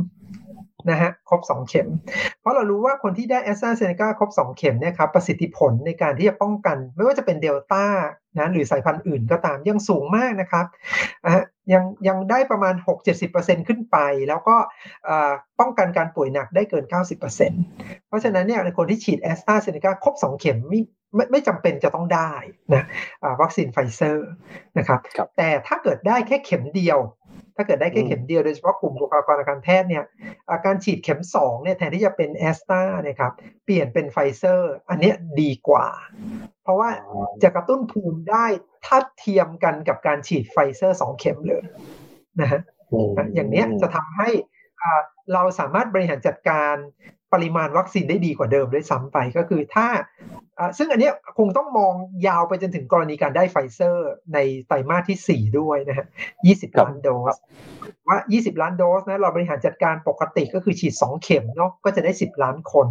[0.89, 1.87] นะฮะครบ 2 เข็ม
[2.41, 7.85] เพราะเรารู้ว่าคนที่ได้แอสตราเซเนกาครบ 2 เข็มเนี่ยครับประสิทธิผลในการที่จะป้องกัน ไม่ว่าจะเป็นเดลต้า
[8.39, 10.65] นะหรือสายพันธุ์อื่นก็ตามยังสูงมากนะครับ
[11.25, 12.75] อะยังยังได้ประมาณ
[13.21, 13.97] 6-70%ขึ้นไป
[14.29, 14.55] แล้วก็
[15.59, 16.83] ป้องกันการป่วยหนักได้เกิน
[17.21, 20.57] 90%เพราะฉะนั้นเนี่ยคนที่ฉีดแอสตราเซเนกาครบ 2 เข็ม
[21.15, 22.33] ไม่ไม่ไม่จำเป็นจะต้องได้
[22.73, 22.83] นะ
[23.23, 24.29] อ่าวัคซีนไฟเซอร์
[24.77, 26.99] นะครับครับแต่ถ้าเกิดได้แค่เข็มเดียว
[27.55, 30.03] ถ้าเกิดได้แค่เข็มเดียวโดยเฉพาะกลุ่มบุคลากรทางการแพทย์เนี่ย
[30.51, 33.33] อ่าการฉีดเข็ม2เนี่ยแทนที่จะเป็นแอสตราเนี่ยครับ
[33.65, 35.87] เปลี่ยนเป็นไฟเซอร์อันเนี้ยดีกว่า
[36.63, 36.89] เพราะว่า
[37.43, 38.45] จะกระตุ้นภูมิได้
[38.85, 41.63] ทัดเทียมกันกับการฉีดไฟเซอร์2เข็มเลย
[42.41, 42.61] นะฮะ
[43.35, 44.29] อย่างเนี้ยจะทำให้
[44.81, 45.01] อ่า
[45.33, 46.75] เราสามารถบริหารจัดการ
[47.33, 49.87] ปริมาณวัคซีนได้ดีกว่าเดิมด้วยซ้ำไปก็คือถ้า
[50.59, 51.93] อ่าซึ่งอันเนี้ยคงต้องมอง
[52.27, 56.07] ยาวไปจนถึงกรณีการได้ไฟเซอร์ในไตรมาสที่ 4 ด้วยนะฮะ
[56.43, 57.35] 20 ล้านโดส
[58.07, 62.87] ว่า 20 ล้านโดสนะเราบริหารจัดการปกติก็คือฉีด 2 เข็มเนาะก็จะได้ 10 ล้านคน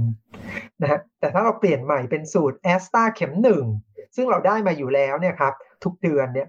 [0.83, 3.33] นะฮะแต่ถ้าเราเปลี่ยนใหม่เป็นสูตรแอสตราเข็ม
[3.75, 5.55] 1 ซึ่งเราได้มาอยู่แล้วเนี่ยครับ
[5.85, 6.49] ทุกเดือนเนี่ย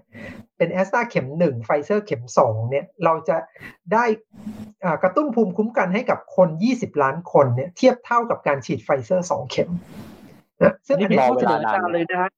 [0.56, 3.36] เป็นแอสตราเข็ม1ไฟเซอร์เข็ม2เนี่ยเราจะ
[3.92, 4.04] ได้
[4.84, 9.70] อ่ากระตุ้นภูมิคุ้มกันให้กับคน 20 ล้านคนเนี่ยเทียบเท่ากับการฉีดไฟเซอร์2เข็ม
[10.62, 12.30] นะซึ่งนี่อันเป็นนี้ข้อเสนออาจารย์เลยนะฮะ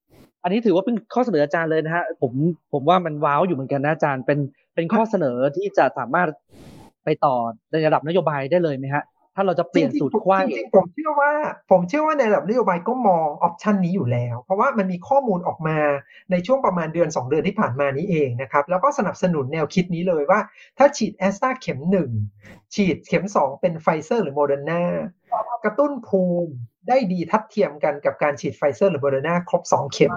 [0.42, 2.32] อันนี้ถือว่าเป็นข้อเสนออาจารย์เลยนะฮะผม
[2.72, 4.38] ผมว่ามันว้าวอยู่เหมือนกันนะอาจารย์เป็น
[4.74, 6.28] เป็นข้อเสนอที่จะสามารถ
[7.05, 7.34] ไปต่อ
[7.70, 9.05] ในระดับนโยบายได้เลยไหมฮะ
[9.37, 11.32] ถ้าเราจะเปลี่ยนสูตรไขว้จริงๆผมเชื่อว่า
[11.70, 15.78] ผมเชื่อว่าในระดับนโยบายก็มอง option นี้อยู่แล้ว เพราะว่ามันมีข้อมูลออกมา
[16.30, 20.41] ในช่วงประมาณเดือน 2 เดือนที่ผ่านมานี้เองนะครับแล้วก็สนับสนุนแนวคิดนี้เลยว่า
[20.78, 21.78] ถ้าฉีดแอสตราเข็ม
[22.26, 24.82] 1 ฉีดเข็ม 2 เป็นไฟเซอร์หรือโมเดอร์นา
[25.64, 26.53] กระตุ้นภูมิ
[26.89, 30.12] ได้ดีทัดเทียมกันกับการฉีดไฟเซอร์หรือโมเดอร์นาครบ 2 เข็ม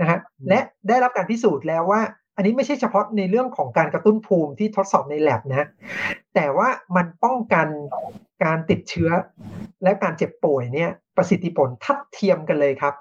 [0.00, 0.18] นะฮะ
[0.48, 2.02] และได้รับการพิสูจน์แล้วว่า
[2.36, 5.68] อันนี้ไม่ใช่เฉพาะในเรื่องของการกระตุ้นภูมิที่ทดสอบในแ a บนะ
[6.34, 7.66] แต่ว่ามันป้องกัน
[8.44, 9.10] การติดเชื้อ
[9.82, 12.94] และการเจ็บป่วยเนี่ยประสิทธิผลทัดเทียมกันเลยครับ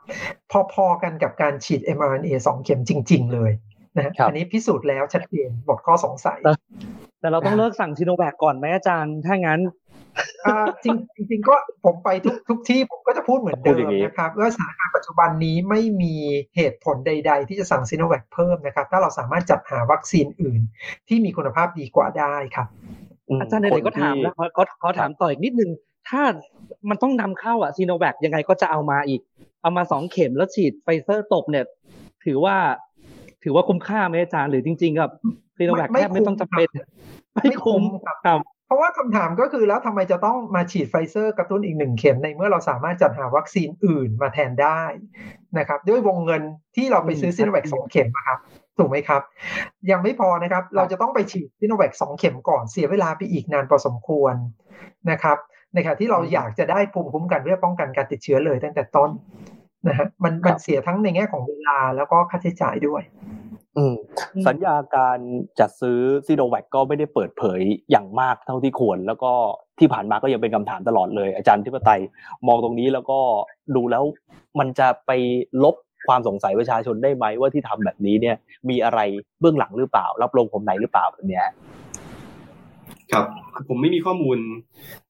[0.73, 3.51] พอๆกันกับการฉีด mRNA 2 เข็มจริง ๆ เลย
[3.95, 6.39] นะฮะครับอันนี้พิสูจน์แล้วชัดเจนหมดข้อสงสัย
[7.19, 9.82] แต่เราต้องเลิกสั่งซีโนแวคก่อนไหมอาจารย์ ถ้างั้นอ่า
[10.83, 10.95] จริง
[11.29, 11.55] จริงๆก็
[11.85, 16.15] ผมไปทุกทุกที่ผมก็จะพูดเหมือนพูเดิดอย่ามงนี้นะครับว่าสถานการณ์ปัจจุบันนี้ไม่มี
[16.55, 20.61] เหตุผลใด ๆ ที่จะสั่งซีโนแวคเพิ่มนะครับ ถ้าเราสามารถจัดหาวัคซีนอื่น
[21.07, 22.67] ที่มีคุณภาพดีกว่าได้ครับ
[23.41, 25.69] อาจารย์ไหนๆก็ถามแล้วขอขอขอถามต่ออีกนิดนึง
[26.09, 26.21] ถ้า
[26.89, 29.21] มันต้องนำเข้าอะซีโนแวคยังไงก็จะเอามาอีก
[29.61, 31.65] เอามาสองเข็มแล้วฉีดไฟเซอร์ตบเนี่ย
[32.25, 32.55] ถือว่า
[33.43, 35.11] ถือว่าคุ้มค่าไหมอาจารย์หรือจริงๆกับ
[35.57, 36.69] ซีโนแวคไม่แทบไม่ต้องจำเป็น
[37.35, 44.83] ไม่คุ้มครับค รับเพราะว่าคำถามก็คือแล้วทำไมจะต้องมาฉีดไฟเซอร์กระตุ้นอีกหนึ่งเข็มในเมื่อเราสามารถจัดหาวัคซีนอื่นมาแทนได้
[45.59, 46.41] นะครับ ด้วยวงเงิน
[46.75, 48.39] ที่เราไปซื้อซีโนแวคสองเข็มนะครับ
[48.77, 49.21] ถูกไหมครับ
[49.91, 54.35] ยังไม่พอนะครับ เราจะต้องไปฉีดซีโนแวคสองเข็มก่อนเสียเวลาไปอีกนานพอสมควร
[55.11, 55.37] นะครับ
[55.73, 59.09] ในขณะที่เราอยากจะได้ภูมิคุ้มกันเพื่อป้องกันการติดเชื้อเลยตั้งแต่ต้น
[59.87, 63.42] นะฮะมันมันเสียทั้งในแง่ของเวลาแล้วก็ค่าใช้จ่ายด้วยอืม
[64.47, 65.19] สัญญาการ
[65.59, 67.61] จัดซื้อซีโนแวคก็ไม่ได้เปิดเผย
[67.91, 69.31] อย่างมากเท่าที่ควร แล้วก็
[69.79, 72.01] ที่ผ่านมาก็ยังเป็นคำถามตลอดเลย อาจารย์ทิปไตย
[72.47, 73.19] มองตรงนี้แล้วก็
[73.75, 74.03] ดูแล้ว
[74.59, 75.11] มันจะไป
[75.63, 75.75] ลบ
[76.07, 78.35] ความสงสัยประชาชนได้ไหมว่าที่ทำแบบนี้เนี่ย
[78.69, 78.99] มีอะไร
[79.39, 81.45] เบื้องหลังหรือเปล่า รับลงผมไหนหรือเปล่าแบบเนี้ย
[83.11, 83.25] ครับ
[83.69, 84.37] ผมไม่มีข้อมูล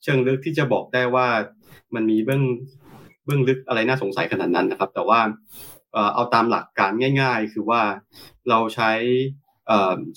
[0.04, 1.28] เชิงลึกที่จะบอกได้ว่า
[1.96, 2.44] มันมีเบื้อง
[3.26, 5.20] เบื้องลึกอะไรน่าสงสัยขนาดนั้นนะครับ แต่ว่า
[6.14, 6.92] เอาตามหลักการ
[7.22, 7.82] ง่าย ๆ คือว่า
[8.50, 8.92] เราใช้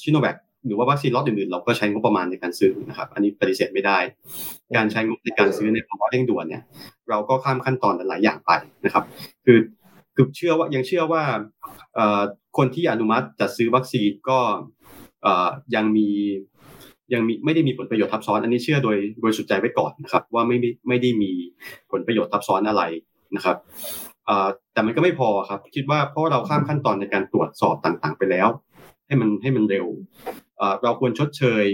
[0.02, 3.98] ชิโนแวคหรือว่าวัคซีนล็อตอื่นๆเราก็ใช้งบประมาณในการซื้อนะครับ อันนี้ปฏิเสธไม่ได้
[4.76, 6.62] การใช้งบในการซื้อในภาวะเร่งด่วนเนี่ย
[7.08, 8.50] เราก็ข้ามขั้นตอนหลายอย่างไป
[8.84, 9.04] นะครับ
[9.44, 9.58] คือ
[10.14, 11.22] คือเชื่อว่ายังเชื่อว่า
[12.56, 14.38] คนที่อนุมัติจัดซื้อวัคซีนก็
[15.74, 16.08] ยังมี
[17.12, 20.56] ยังมีไม่ได้มีผลประโยชน์ทับซ้อน อันนี้เชื่อโดยโดยสุดใจไว้ก่อนนะครับ ว่าไม่
[20.88, 21.32] ไม่ได้มี
[21.90, 22.82] ผลประโยชน์ทับซ้อนอะไร
[23.36, 23.56] นะครับ
[24.72, 28.48] แต่มันก็ไม่พอครับ คิดว่าเพราะเราข้ามขั้นตอนในการตรวจสอบต่างๆ ไปแล้ว
[29.06, 29.86] ให้มันให้มันเร็ว
[30.82, 31.64] เราควรชดเชย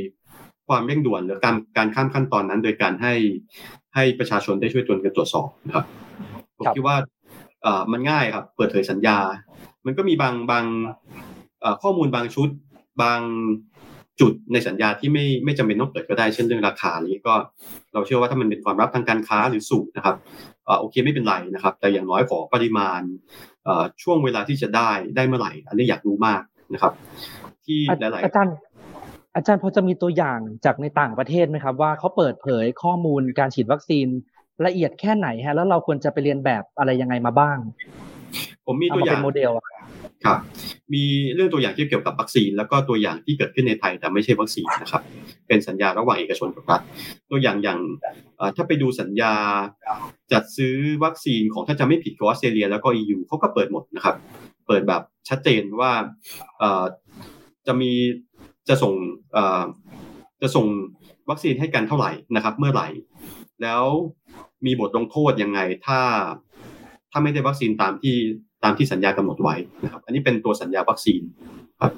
[0.68, 3.14] ความเร่งด่วนหรือการการข้ามขั้นตอนนั้น โดยการให้
[3.94, 5.86] ให้ประชาชนได้ช่วยตรวจกันตรวจสอบนะครับ
[6.58, 6.96] ผมคิดว่า
[7.92, 9.18] มันง่ายครับ เปิดเผยสัญญา
[9.86, 10.64] มันก็มีบางบาง
[11.82, 12.48] ข้อมูลบางชุด
[13.02, 13.20] บาง
[14.22, 17.34] จุดในสัญญาที่ไม่ไม่จำเป็นต้องเปิดก็ได้เช่นเรื่องราคานี้ก็
[17.92, 20.16] เราเชื่อว่าถ้ามันเป็นความลับทางการค้าหรือสูตรนะครับ
[20.80, 23.00] โอเคไม่เป็นไรนะครับ แต่อย่างน้อยขอปริมาณ
[24.02, 26.42] ช่วงเวลาที่จะได้ได้เมื่อไหร่ อันนี้อยากรู้มาก
[26.74, 26.92] นะครับ
[27.66, 28.56] ที่หลายๆอาจารย์
[29.34, 34.06] อาจารย์พอจะมีตัวอย่างจากในต่างประเทศไหมครับ ว่าเขาเปิดเผยข้อมูลการฉีดวัคซีน
[34.66, 37.58] ละเอียดแค่ไหนฮะแล้วเราควรจะไปเรียนแบบอะไรยังไงมาบ้าง
[38.66, 39.50] ผมมีตัวอย่างเป็นโมเดล
[40.24, 40.38] ครับ
[40.94, 41.04] มี
[41.34, 45.02] เรื่องตัวอย่างที่เกี่ยวกับวัคซีน แล้วก็ตัวอย่างที่เกิดขึ้นในไทยแต่ไม่ใช่วัคซีนนะครับ
[45.48, 46.80] เป็นสัญญาระหว่างเอกชนกับรัฐ
[47.30, 47.80] ตัวอย่างอย่าง
[48.56, 49.34] ถ้าไปดูสัญญา
[50.32, 54.16] จัดซื้อวัคซีนของถ้าจำไม่ผิดกับออสเตรเลีย แล้วก็ EU เขาก็เปิดหมดนะครับ
[54.66, 55.92] เปิดแบบชัดเจนว่า
[57.66, 57.92] จะมี
[58.68, 58.94] จะส่ง
[60.42, 60.66] จะส่ง
[61.30, 62.88] วัคซีนให้กันเท่าไหร่นะครับ เมื่อไหร่
[63.62, 63.84] แล้ว
[64.66, 66.00] มีบทลงโทษยังไงถ้า
[67.10, 68.16] ถ้าไม่ได้วัคซีนตามที่
[68.64, 71.22] ตามที่สัญญากำหนดไว้นะครับ อันนี้เป็นตัวสัญญาวัคซีน
[71.80, 71.92] ครับ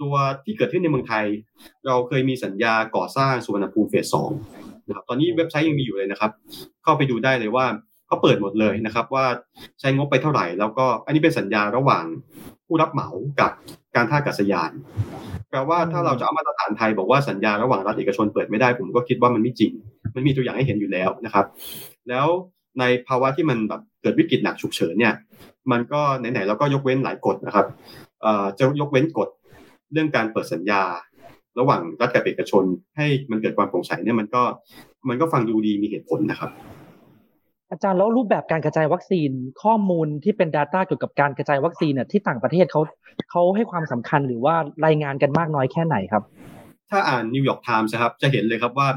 [0.00, 0.14] ตัว
[0.44, 1.24] ที่เกิดขึ้นในเมืองไทย
[1.86, 4.30] เราเคยมีสัญญาก่อสร้างสุวรรณภูมิเฟสสอง
[4.88, 6.30] นะครับตอนนี้เว็บไซต์ยังมีอยู่เลยนะครับ
[6.82, 7.66] เข้าไปดูได้เลยว่า
[8.06, 9.26] เขาเปิดหมดเลยนะครับ ว่า
[9.80, 12.04] ใช้งบไปเท่าไหร่ แล้วก็อันนี้เป็นสัญญาระหว่าง
[12.66, 13.08] ผู้รับเหมา
[13.40, 13.50] กับ
[13.96, 14.70] การท่าอากาศยาน
[15.50, 19.72] แปลว่าถ้าเราจะเอามาตรฐานไทยบอกว่าสัญญาระหว่างรัฐเอกชนเปิดไม่ได้ผมก็คิดว่ามันไม่จริง
[20.14, 21.46] มันมีตัวอย่างให้เห็นอยู่แล้วนะครับ
[22.08, 22.26] แล้ว
[22.80, 25.14] ในภาวะที่มันแบบเกิดวิกฤตหนักฉุกเฉินเนี่ย
[25.72, 27.66] มันก็ไหนๆเราก็ยกเว้นหลายกฎนะครับ
[28.58, 29.28] จะยกเว้นกฎ
[29.92, 30.82] เรื่องการเปิดสัญญา
[31.58, 32.64] ระหว่างรัฐกับเอกชน
[32.96, 34.42] ให้มันเกิดความโปร่งใสเนี่ยมันก็
[35.08, 36.50] มันก็ฟังดูดีมีเหตุผลนะครับ
[37.70, 39.30] อาจารย์แล้วรูปแบบการกระจายวัคซีน
[39.62, 42.80] ข้อมูลที่เป็น Data เกี่ยวกับการกระจายวัคซีนเนี่ยที่ต่างประเทศเขา
[43.30, 44.54] เขาให้ความสำคัญหรือว่า
[44.86, 46.22] รายงานกันมากน้อยแค่ไหนครับ
[46.90, 48.88] ถ้าอ่านนิวยอร์กไทม์นะครับจะเห็นเลยครับว่า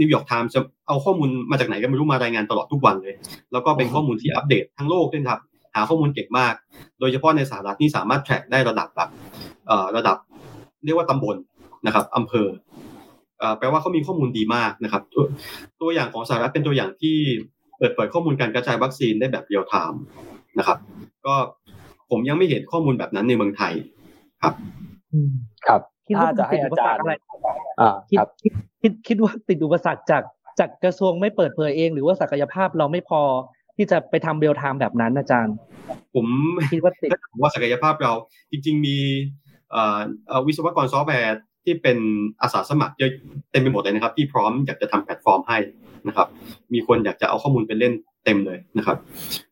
[0.00, 3.14] นิวยอร์กไทม์จะเอาข้อมูลมาจากไหนก็ไม่รู้มารายงานตลอดทุกวันเลย
[3.52, 6.54] แล้วก็เป็นข้อมูลที่อัปเดตทั้งโลกด้วยครับหาข้อมูลเก่งมาก
[7.00, 9.10] โดยเฉพาะในสหรัฐนี่สามารถ track ได้ระดับแบบ
[9.96, 10.16] ระดับ
[10.84, 11.36] เรียกว่าตำบล
[11.86, 12.48] นะครับอำเภอ
[13.58, 15.02] แปลว่าเขามีข้อมูลดีมากนะครับ
[15.80, 17.16] ตัวอย่างของสหรัฐเป็นตัวอย่างที่
[17.78, 20.02] เปิดเผยข้อมูลการกระจายวัคซีนได้แบบ real-time
[20.58, 20.78] นะครับ
[21.26, 21.34] ก็
[22.10, 23.72] ผมยังไม่เห็นข้อมูลแบบนั้นในเมืองไทย
[24.42, 24.54] ครับ
[25.66, 25.80] ครับ
[26.16, 27.00] ถ้าจะให้อาจารย์
[27.80, 28.52] อ่าคิด
[28.82, 30.22] คิดคิดว่าติดอุปสรรคจาก
[30.58, 33.22] จากกระทรวงไม่เปิดเผยเอง หรือว่าศักยภาพเราไม่พอ
[33.78, 35.54] ที่จะไปทำ real-time แบบนั้นอาจารย์
[36.14, 36.26] ผม
[36.72, 37.10] คิดว่าติด
[37.42, 38.12] ว่าศักยภาพเรา
[38.50, 38.96] จริง ๆ มี
[40.46, 41.98] วิศวกรซอฟต์แวร์ที่เป็น
[42.42, 43.10] อาสาสมัครเยอะ
[43.50, 45.58] เต็มไปหมดเลยนะครับ ที่พร้อมอยากจะทำแพลตฟอร์มให้
[46.08, 46.28] นะครับ
[46.74, 47.92] มีคนอยากจะเอาข้อมูลไปเล่น
[48.24, 48.96] เต็มเลยนะครับ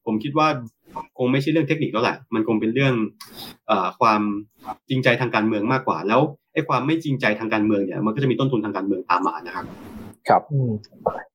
[0.06, 0.48] ผมคิดว่า
[1.18, 2.94] คงไม่ใช่เรื่องเทคนิคแล้วแหละ มันคงเป็นเรื่อง
[3.70, 4.20] อความ
[4.88, 6.20] จริงใจทางการเมืองมากกว่า แล้ว
[6.52, 9.64] ไอ้ความไม่จริงใจทางการเมืองเนี่ย มันก็จะมีต้นทุนทางการเมืองตามมานะครับ
[10.28, 10.42] ครับ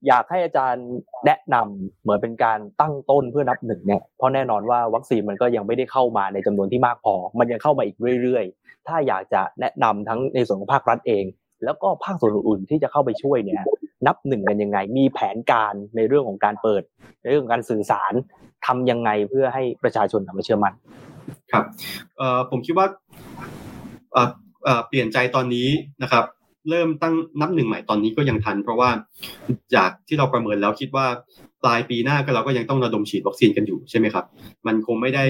[0.08, 0.88] อยากให้อาจารย์
[1.26, 11.26] แนะนำเหมือนเป็นการตั้งต้นเพื่อนับหนึ่งเนี่ยเพราะแน่นอนว่าวัคซีนมันก็ยังไม่ได้เข้ามาในจำนวนที่มากพอ มันยังเข้ามาอีกเรื่อยๆ ถ้าอยากจะแนะนำทั้งในส่วนของภาครัฐเอง
[11.66, 13.64] แล้วก็ภาคส่วนอื่นๆที่จะเข้าไปช่วยเนี่ย
[14.08, 16.84] นับหนึ่งกันยังไง มีแผนการในเรื่องของการเปิด
[17.22, 18.14] ในเรื่องของการสื่อสาร
[18.66, 20.74] ทำยังไงเพื่อให้ประชาชนทำให้เชื่อมั่น
[21.52, 21.66] ครับ
[22.18, 22.88] เอ่อผมคิดว่า
[24.14, 24.30] เอ่อ
[24.64, 25.68] เอ่อเปลี่ยนใจตอนนี้
[26.04, 26.26] นะครับ
[26.70, 28.90] เริ่มตั้งนับหนึ่งใหม่ตอนนี้ก็ยังทัน เพราะว่า
[29.76, 31.06] จากที่เราประเมินแล้วคิดว่า
[31.64, 34.26] ปลายปีหน้าก็เราก็ยังต้องระดมฉีดวัคซีนกันอยู่ใช่ไหมครับ
[34.68, 35.26] มันคงไม่ได้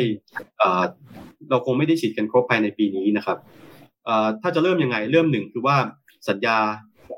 [1.49, 3.37] เราคงไม่ได้ฉีดกันครบภายในปีนี้นะครับ
[4.41, 5.77] ถ้าจะเริ่มยังไงเริ่มหนึ่งคือว่า
[6.29, 6.57] สัญญา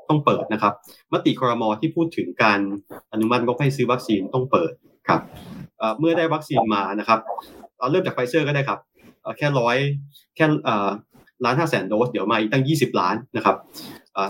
[0.08, 0.72] ต้องเปิดนะครับ
[1.12, 2.60] มติคอรมอที่พูดถึงการ
[3.12, 4.72] อนุมัติงบให้ซื้อวัคซีนต้องเปิด
[5.08, 5.20] ครับ
[5.98, 7.18] เมื่อได้วัคซีนมานะครับ
[7.78, 8.78] เราเริ่มจากไฟเซอร์ก็ได้ครับ
[9.38, 9.76] แค่ร้อย
[10.36, 10.46] แค่
[11.44, 13.56] ล้านห้าแสนโดสเดี๋ยวมาอีกตั้งยี่สิบล้านนะครับ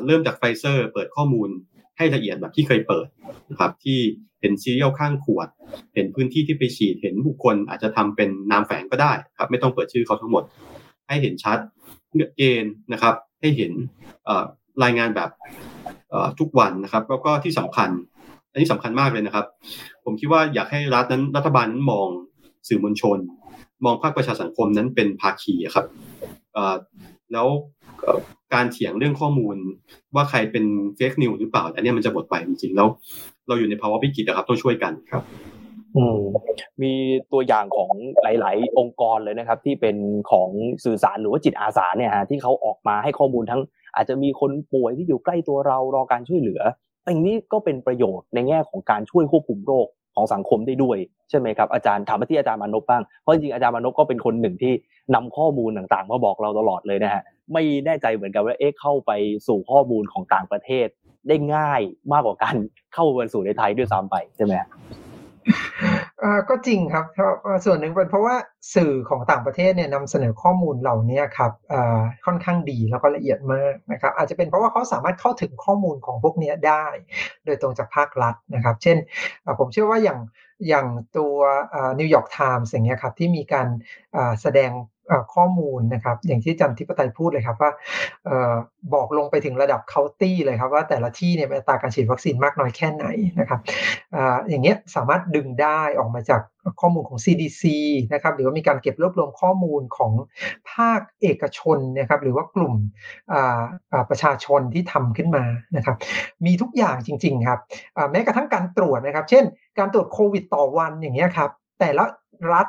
[0.06, 1.48] เริ่มจากไฟเซอร์เปิดข้อมูล
[1.96, 3.06] ให้ละเอียดแบบที่เคยเปิด
[3.50, 3.98] นะครับที่
[4.40, 5.48] เห็น serial ข้างขวด
[5.94, 10.44] เห็นพื้นที่ที่ไปฉีดเห็นบุคคลอาจจะทำเป็นนามแฝงก็ได้ครับไม่ต้องเปิดชื่อเขาทั้งหมด
[11.08, 11.58] ให้เห็นชัด
[12.36, 13.72] เกณฑ์นะครับ ให้เห็น
[14.82, 15.30] รายงานแบบ
[16.38, 17.90] ทุกวันนะครับแล้วก็ที่สำคัญ
[18.50, 19.46] อันนี้สำคัญมากเลยนะครับ
[20.04, 22.08] ผมคิดว่าอยากให้รัฐนั้นรัฐบาลนั้นมอง
[22.68, 23.18] สื่อมวลชน
[23.84, 25.86] มองภาคประชาสังคมนั้นเป็นภาคีครับ
[27.32, 27.46] แล้ว
[28.54, 29.56] การเถียงเรื่องข้อมูล
[30.14, 30.64] ว่าใครเป็น
[30.96, 32.88] เฟกนิวหรือเปล่า อันนี้มันจะหมดไปจริงๆแล้ว
[33.48, 35.22] เราอยู่ในภาวะวิกฤตนะครับต้องช่วยกันครับ
[35.96, 36.04] อื
[36.82, 36.92] มี
[37.32, 37.90] ตัวอย่างของ
[38.22, 39.96] หลาย ๆ องค์กรเลยนะครับ ที่เป็น
[40.30, 40.48] ของ
[40.84, 43.60] สื่อสารหรือว่าจิตอาสาเนี่ยฮะที่เขาออกมาให้ข้อมูลทั้ง
[43.96, 46.60] อาจจะมีคนป่วยที่อยู่ใกล้ตัวเรารอการช่วยเหลือ
[47.06, 50.98] อันนี้ก็เป็นประโยชน์ในแง่ของการช่วยควบคุมโรคของสังคมได้ด้วย
[51.30, 54.72] ใช่ไหมครับอาจารย์ถามมาที่อาจารย์มานพบ้างเพราะจริงๆอาจารย์มานพก็เป็นคนหนึ่งที่
[55.14, 57.22] นำข้อมูลต่าง ๆ มาบอกเราตลอดเลยนะฮะ
[57.52, 59.12] ไม่แน่ใจเหมือนกันว่าเอ๊ะเข้าไป
[59.46, 60.88] สู่ข้อมูลของต่างประเทศ
[61.28, 61.80] ได้ง่าย
[62.12, 62.56] มากกว่าการ
[62.94, 64.54] เข้าไปสู่ในไทยด้วยซ้ำไปใช่ไหม
[66.48, 67.04] ก็จริงครับ
[67.64, 68.36] ส่วนหนึ่งเป็นเพราะว่า
[68.74, 71.52] สื่อของต่างประเทศเนี่ยนำเสนอข้อมูลเหล่านี้ครับ
[72.26, 76.86] ค่อนข้างดีแล้วก็ละเอียดมากนะครับ อาจจะเป็นเพราะว่าเขาสามารถเข้าถึงข้อมูลของพวกนี้ได้
[77.44, 78.96] โดยตรงจากภาครัฐนะครับ เช่น
[79.58, 80.18] ผมเชื่อว่าอย่าง
[80.68, 80.86] อย่าง
[81.16, 81.36] ตัว
[81.98, 83.68] นิวยอร์กไทมส์อย่างเงี้ยครับที่มีการ
[84.42, 84.70] แสดง
[85.34, 87.70] ข้อมูลนะครับ อย่างที่จันทิปไตยพูดเลยครับว่า
[88.94, 93.06] บอกลงไปถึงระดับเคาน์ตี้เลยครับว่าแต่ละที่เนี่ยมีอัตราการฉีดวัคซีนมากน้อยแค่ไหน
[93.40, 93.60] นะครับ
[94.14, 96.42] ออย่างเงี้ยสามารถดึงได้ออกมาจาก
[96.80, 97.62] ข้อมูลของ CDC
[98.12, 100.12] นะครับหรือว่ามีการเก็บรวบรวมข้อมูลของ
[100.72, 102.74] ภาคเอกชนนะครับหรือว่ากลุ่ม
[104.10, 105.44] ประชาชนที่ทำขึ้นมา
[105.76, 105.96] นะครับ
[106.46, 107.60] มีทุกอย่างจริง ๆ ครับ
[108.10, 109.44] แม้กระทั่งการตรวจนะครับ เช่น
[109.78, 111.50] การตรวจโควิดต่อวันอย่างเงี้ยครับ
[111.80, 112.04] แต่ละ
[112.52, 112.66] รัฐ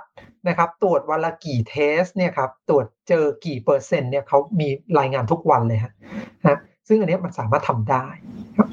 [0.48, 4.68] นะครับ ตรวจวันละกี่เทสเนี่ยครับตรวจเจอกี่เปอร์เซ็นต์เนี่ยเขามี
[5.00, 5.94] รายงานทุกวันเลยฮะ
[6.46, 8.06] นะซึ่งอันนี้มันสามารถทำได้
[8.58, 8.68] ครับ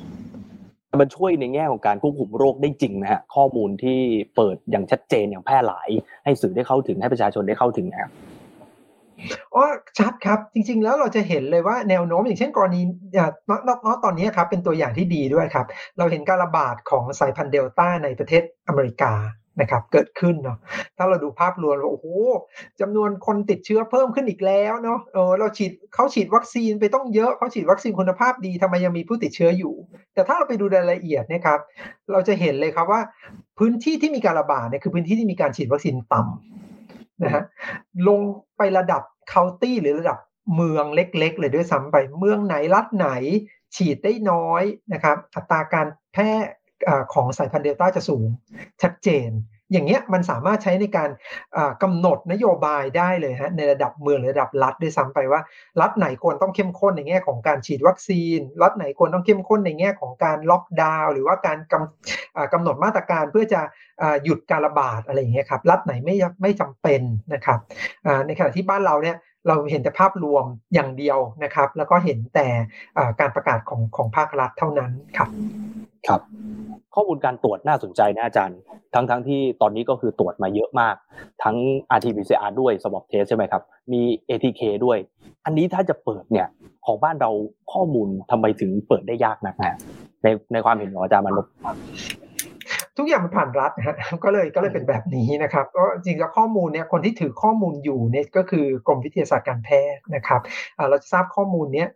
[1.00, 3.98] มันช่วยในแง่ของการควบคุมโรคได้จริงนะฮะข้อมูลที่
[4.36, 5.88] เปิดอย่างชัดเจนอย่างแพร่หลาย
[6.24, 8.10] ให้สื่อได้เข้าถึงให้ประชาชนได้เข้าถึงนะครับ
[9.54, 9.64] อ๋อ
[9.98, 12.80] ชัดครับ จริง ๆ แล้วเราจะเห็นเลยว่าแนวโน้มอย่างเช่นกรณี
[13.48, 15.66] นนตอนนี้ครับเป็นตัวอย่างที่ดีด้วยครับ
[15.98, 19.12] เราเห็นการระบาดของสายพันธุ์เดลต้าในประเทศอเมริกา
[19.60, 20.58] นะครับเกิดขึ้นเนาะ
[20.96, 22.06] ถ้าเราดูภาพรวมโอ้โห
[22.80, 29.74] จำนวนคนติดเชื้อเพิ่มขึ้นอีกแล้วเนาะเออเราฉีดเขาฉีดวัคซีนไปต้องเยอะเขาฉีดวัคซีนคุณภาพดีทำไมยังมีผู้ติดเชื้ออยู่
[30.14, 31.58] แต่ถ้าเราไปดูรายละเอียดนะครับ
[32.12, 33.00] เราจะเห็นเลยครับว่า
[33.58, 37.42] พื้นที่ที่มีการระบาดเนี่ยคือพื้นที่ที่มีการฉีดวัคซีนต่ำนะฮะ
[38.08, 38.20] ลง
[38.56, 40.18] ไประดับเคาน์ตี้หรือระดับ
[40.56, 43.08] เมืองเล็ก ๆ เลยด้วยซ้ำไปเมืองไหนรัฐไหน
[43.76, 46.30] ฉีดได้น้อยนะครับ อัตราการแพร่
[47.14, 48.26] ของสายพันธุ์เดลต้าจะสูง
[48.82, 49.30] ชัดเจน
[49.72, 51.10] อย่างเงี้ยมันสามารถใช้ในการ
[51.82, 55.40] กำหนดนโยบายได้เลยฮะในระดับเมืองระดับรัฐด้วยซ้ำไปว่า
[55.80, 63.60] รัฐไหนควรต้องเข้มข้นในแง่ของการฉีดวัคซีน รัฐไหนควรต้องเข้มข้นในแง่ของการล็อกดาวน์หรือว่าการกำกำหนดมาตรการเพื่อจะ
[64.24, 67.02] หยุดการระบาดอะไรอย่างเงี้ยครับรัฐไหนไม่ไม่จำเป็น
[67.34, 67.58] นะครับ
[68.26, 69.16] ในขณะที่บ้านเราเนี่ย
[69.48, 72.46] เราเห็นแต่ภาพรวมอย่างเดียวนะครับ แล้วก็เห็นแต่
[73.20, 75.28] การประกาศของของภาครัฐเท่านั้นครับ
[76.06, 76.20] ครับ
[76.94, 78.58] ข้อมูลการตรวจน่าสนใจนะอาจารย์
[78.94, 80.94] ทั้งทั้งที่ตอนนี้ก็คือตรวจมาเยอะมาก
[81.42, 81.56] ทั้ง
[81.96, 83.62] RT-PCR ด้วย swab test ใช่ไหมครับ
[83.92, 84.98] มี ATK ด้วย
[85.44, 86.48] อันนี้ถ้าจะเปิดเนี่ย
[86.86, 87.30] ของบ้านเรา
[87.72, 89.78] ข้อมูลทำไมถึงเปิดได้ยากนักนะ
[90.22, 91.52] ในในความเห็นของอาจารย์มนุษย์
[92.98, 100.40] ทุกอย่างมันผ่านรัฐนะฮะก็เลยก็เลยเป็นแบบนี้นะครับก็จริงแล้วข้อมูลเนี่ยคนที่ถือข้อมูลอยู่เนี่ยก็คือกรมวิทยาศาสตร์การแพทย์นะครับ
[100.88, 101.88] เราจะทราบข้อมูลเนี้ย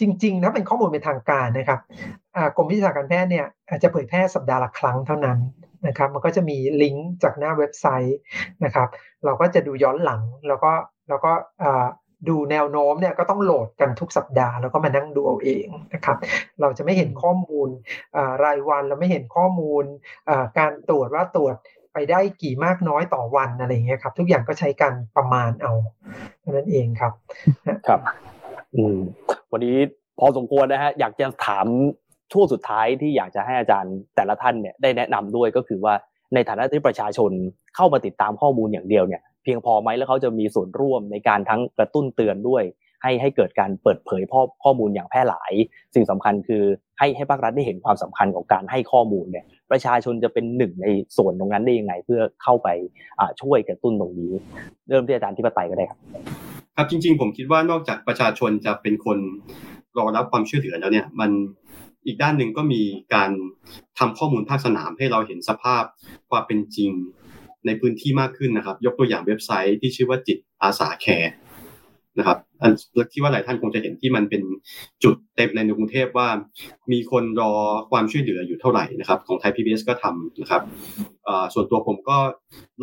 [0.00, 1.80] จริงๆถ้าเป็นข้อมูลเป็นทางการนะครับ
[2.56, 3.46] กรมวิทยาศาสตร์การแพทย์เนี่ย
[3.82, 5.38] จะเผยแพร่สัปดาห์ละครั้งเท่านั้น
[5.86, 8.18] นะครับ มันก็จะมีลิงก์จากหน้าเว็บไซต์
[8.64, 8.88] นะครับ
[9.24, 10.72] เราก็จะดูย้อนหลังแล้วก็
[11.08, 11.32] แล้วก็
[12.28, 16.16] ดูแนวโน้มเนี่ยก็ต้องโหลดกันทุกสัปดาห์แล้วก็มานั่งดูเอาเองนะครับ
[16.60, 17.68] เราจะไม่เห็นข้อมูล
[18.44, 19.84] รายวันเราไม่เห็นข้อมูล
[20.58, 21.54] การตรวจว่าตรวจ
[21.92, 25.72] ไปได้กี่มากน้อยต่อวันอะไรเงี้ยครับ ทุกอย่างก็ใช้การประมาณเอา
[26.50, 27.12] นั่นเองครับ
[27.86, 28.00] ครับ
[28.74, 28.98] อืม
[29.52, 29.76] วันนี้
[30.18, 31.66] พอสมควรนะฮะอยากจะถาม
[32.32, 35.94] ช่วงสุดท้ายที่อยากจะให้อาจารย์แต่ละท่านเนี่ยได้แนะนำด้วยก็คือว่า
[36.34, 37.30] ในฐานะที่ประชาชน
[37.76, 42.64] เข้ามาติดตามข้อมูลอย่างเดียวเนี่ย เพียงพอไหมแล้วเขาจะมีส่วนร่วมในการทั้งกระตุ้นเตือนด้วย
[43.02, 45.52] ให้ให้เกิดการเปิดเผยข้อข้อมูลอย่างแพร่หลาย
[45.94, 46.62] สิ่งสำคัญคือ
[46.98, 50.86] ให้ให้ภาครัฐได้เห็นความสำคัญของการให้ข้อมูลเนี่ยประชาชนจะเป็นหนึ่งใน
[51.16, 52.68] ส่วนตรงนั้นได้ยังไง เพื่อเข้าไป
[53.42, 54.32] ช่วยกระตุ้นตรงนี้
[54.88, 55.98] เริ่มที่อาจารย์ที่ปไตยก็ได้ครับ
[56.76, 59.18] ครับจริง ๆ ผมคิดว่านอกจากประชาชนจะเป็นคน
[59.98, 61.30] รอรับความช่วยเหลือแล้วเนี่ยมัน
[62.06, 62.82] อีกด้านหนึ่งก็มี
[63.14, 63.30] การ
[63.98, 65.84] ทำข้อมูลภาคสนามให้เราเห็นสภาพ
[66.30, 66.90] ความเป็นจริง
[67.66, 71.32] ในพื้นที่มากขึ้นนะครับ ยกตัวอย่างเว็บไซต์ที่ชื่อว่าจิตอาสาแคร์
[72.18, 72.72] นะครับอัน
[73.12, 74.42] ที่ว่าหลายท่านคงจะเห็นที่มันเป็น
[75.02, 76.28] จุดเต็มในกรุงเทพว่า
[76.92, 77.52] มีคนรอ
[77.90, 80.62] ความช่วยเหลืออยู่เท่าไหร่นะครับ ของไทยพีบีก็ทำนะครับ
[81.54, 82.18] ส่วนตัวผมก็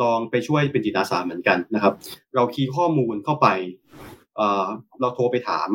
[0.02, 1.94] ลองไปช่วยเป็นจิตอาสาเหมือนกันนะครับ
[2.36, 3.48] เราคีย์ข้อมูลเข้าไป
[5.00, 5.70] เราโทรไปถาม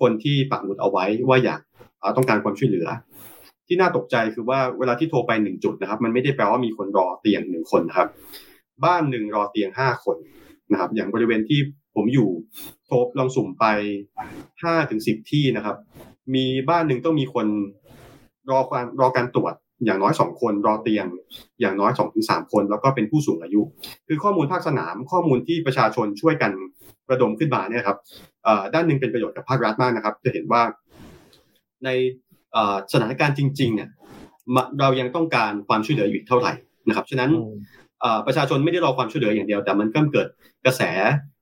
[0.00, 1.60] คนที่ปักหมุดเอาไว้ว่าอยาก
[2.16, 2.86] ต้องการความช่วยเหลือ
[3.66, 8.08] ที่น่าตกใจคือว่าเวลาที่โทรไปหนึ่งจุดนะครับ มันไม่ได้แปลว่ามีคนรอเตียงหนึ่งคนครับ
[8.84, 10.16] บ้านหนึ่งรอเตียงห้าคน
[10.72, 11.60] นะครับ อย่างบริเวณที่
[11.94, 12.28] ผมอยู่
[12.86, 13.64] โทรลองสุ่มไป
[14.62, 15.76] ห้าถึงสิบที่นะครับ
[16.34, 17.46] มีบ้านหนึ่งต้องมีคน
[18.50, 19.54] รอการรอการตรวจ
[19.84, 21.06] อย่างน้อยสองคนรอเตียง
[21.60, 23.62] อย่างน้อยสองถึงสามคน แล้วก็เป็นผู้สูงอายุ
[24.06, 26.52] คือข้อมูลภาคสนาม ข้อมูลที่ประชาชนช่วยกัน
[27.10, 27.98] ระดมขึ้นมาเนี่ยครับ
[28.74, 30.62] ด้านหนึ่งเป็นประโยชน์กับภาครัฐมากนะครับ จะเห็นว่า
[31.84, 31.88] ใน
[32.92, 33.88] สถานการณ์จริงๆเนี่ย
[34.80, 36.52] เรายังต้องการความช่วยเหลืออยู่เท่าไหร่
[36.88, 37.30] นะครับฉะนั้น
[38.26, 40.26] ประชาชนไม่ได้รอความช่วยเหลืออย่างเดียว แต่มันก็เกิด
[40.64, 40.82] กระแส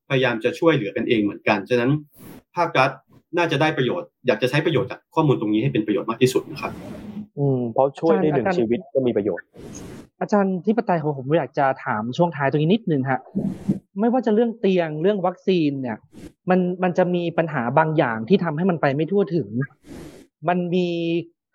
[0.09, 1.91] พยายามจะช่วยเหลือกันเองเหมือนกันฉะนั้น
[2.57, 2.91] ภาครัฐ
[3.37, 6.73] น่าจะได้ประโยชน์ อยากจะใช้ประโยชน์จากข้อมูลตรงนี้ให้เป็นประโยชน์มากที่สุดนะครับ
[7.39, 9.47] อืมเพราะช่วยได้หนึ่งชีวิตก็มีประโยชน์
[10.21, 13.21] อาจารย์ที่ปไตยของผมอยากจะถามช่วงท้ายตรงนี้นิดนึงฮะ
[14.01, 15.97] ไม่ว่าจะเรื่องเตียงเรื่องวัคซีนเนี่ย
[16.51, 19.49] มันมันจะมีปัญหาบางอย่างที่ทำให้มันไปไม่ทั่วถึง
[20.49, 20.89] มันมี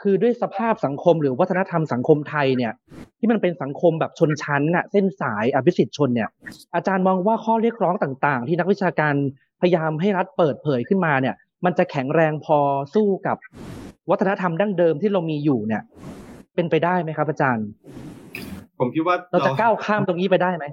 [0.02, 2.74] คือด้วยสภาพสังคมหรือวัฒนธรรมสังคมไทยเนี่ย
[3.20, 6.30] ที่มันเป็นสังคมแบบชนชั้นน่ะเส้นสายอภิสิทธิ์ชนเนี่ย
[6.76, 9.14] อาจารย์มองว่าข้อเรียกร้องต่างๆ ที่นักวิชาการ
[9.62, 11.36] พยายามให้รัฐเปิดเผยขึ้นมาเนี่ย
[11.66, 12.60] มันจะแข็งแรงพอ
[12.94, 13.38] สู้กับ
[14.10, 15.84] วัฒนธรรมดั้งเดิมที่เรามีอยู่เนี่ย
[16.56, 17.68] เป็นไปได้ไหมครับ อาจารย์
[18.80, 20.66] ผมคิดว่าเราจะก้าวข้ามตรงนี้ไปได้ไหม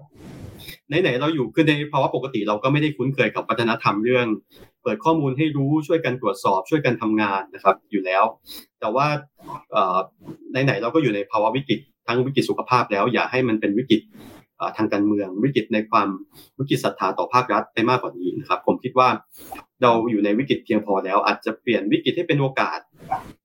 [0.89, 4.27] ไหนๆเราอยู่คือในภาวะปกติเราก็ไม่ได้คุ้นเคยกับวัฒนธรรมเรื่อง
[4.87, 8.25] เปิดข้อมูลให้รู้ช่วยกันตรวจสอบช่วยกันทำงานนะครับอยู่แล้ว
[8.81, 9.07] แต่ว่า
[10.51, 14.01] ไหนๆเราก็อยู่ในภาวะวิกฤตทั้งวิกฤตสุขภาพแล้ว อย่าให้มันเป็นวิกฤต
[14.77, 16.09] ทางการเมืองวิกฤตในความ
[16.59, 19.09] วิกฤตศรัทธาต่อภาครัฐไปมากกว่านี้นะครับ ผมคิดว่า
[19.83, 22.79] เราอยู่ในวิกฤตเพียงพอแล้ว อาจจะเปลี่ยนวิกฤตให้เป็นโอกาส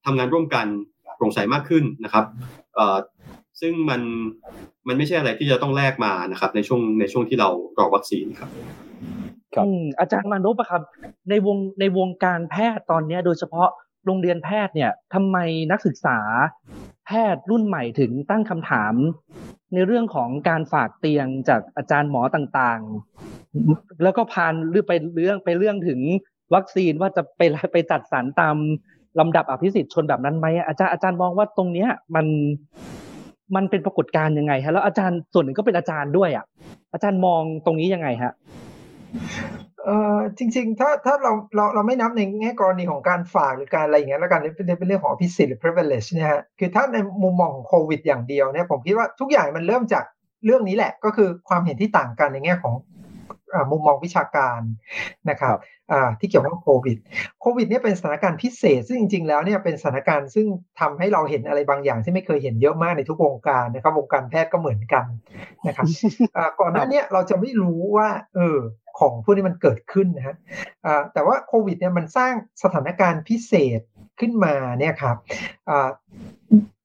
[0.05, 0.67] ทำงานร่วมกัน
[1.15, 2.25] โปร่งใสมากขึ้นนะครับ
[3.61, 4.01] ซึ่งมัน
[4.87, 8.90] มันไม่ใช่อะไรที่จะต้องแลกมานะครับ ในช่วงในช่วงที่เรารอวัคซีนครับครับ
[9.99, 10.81] อาจารย์มานพครับ
[11.29, 13.69] ในวงในวงการแพทย์ตอนนี้โดยเฉพาะ
[14.05, 15.37] โรงเรียนแพทย์เนี่ยทำไม
[15.71, 16.17] นักศึกษา
[17.07, 18.93] แพทย์รุ่นใหม่ถึงตั้งคำถาม
[19.73, 25.99] ในเรื่องของการฝากเตียงจากอาจารย์หมอต่างๆ แล้วก็พานเรื่องไปเรื่องไปเรื่องถึง
[26.53, 27.41] วัคซีนว่าจะไป
[27.73, 28.55] ไปจัดสรรตาม
[29.19, 32.25] ลำดับอภิสิทธิ์ชนแบบนั้นไหมอาจารย์อาจารย์มองว่าตรงเนี้ยมัน
[33.55, 36.45] มันเป็นปรากฏการณ์ยังไงฮะแล้วอาจารย์ส่วนหนึ่งก็เป็นอาจารย์ด้วยอะ
[36.93, 38.33] อาจารย์มองตรงนี้ยังไงฮะ
[39.85, 50.03] เอ่อจริง ๆ ถ้าถ้าเราเราเราไม่นับในแง่กรณีของการฝากหรือการอะไรอย่างเงี้ยแล้วกันเป็นเป็นเรื่องของพิเศษหรือ privilege เนี่ยฮะคือถ้าในมุมมองของโควิดอย่างเดียวเนี่ยผมคิดว่าทุกอย่างมันเริ่มจาก
[50.45, 52.73] เรื่องนี้แหละก็คือความเห็นที่ต่างกันในแง่ของ
[53.71, 54.61] มุมมองวิชาการ
[55.29, 55.57] นะครับ
[56.19, 56.97] ที่เกี่ยวกับโควิด
[57.41, 60.47] โควิดเนี่ยเป็นสถานการณ์พิเศษ ซึ่งจริงๆแล้วเนี่ยเป็นสถานการณ์ซึ่ง
[60.79, 65.05] ทำให้เราเห็นอะไรบางอย่างที่ไม่เคยเห็นเยอะมากในทุกวงการนะครับวงการแพทย์ก็เหมือนกัน
[65.67, 65.87] นะครับ
[66.59, 68.57] ก่อนหน้านี้เราจะไม่รู้ว่า เออ
[68.99, 70.35] ของพวกนี้มันเกิดขึ้นนะฮะ
[71.13, 72.33] แต่ว่าโควิดเนี่ยมันสร้าง
[72.63, 73.81] สถานการณ์พิเศษ
[74.19, 75.15] ขึ้นมาเนี่ยครับ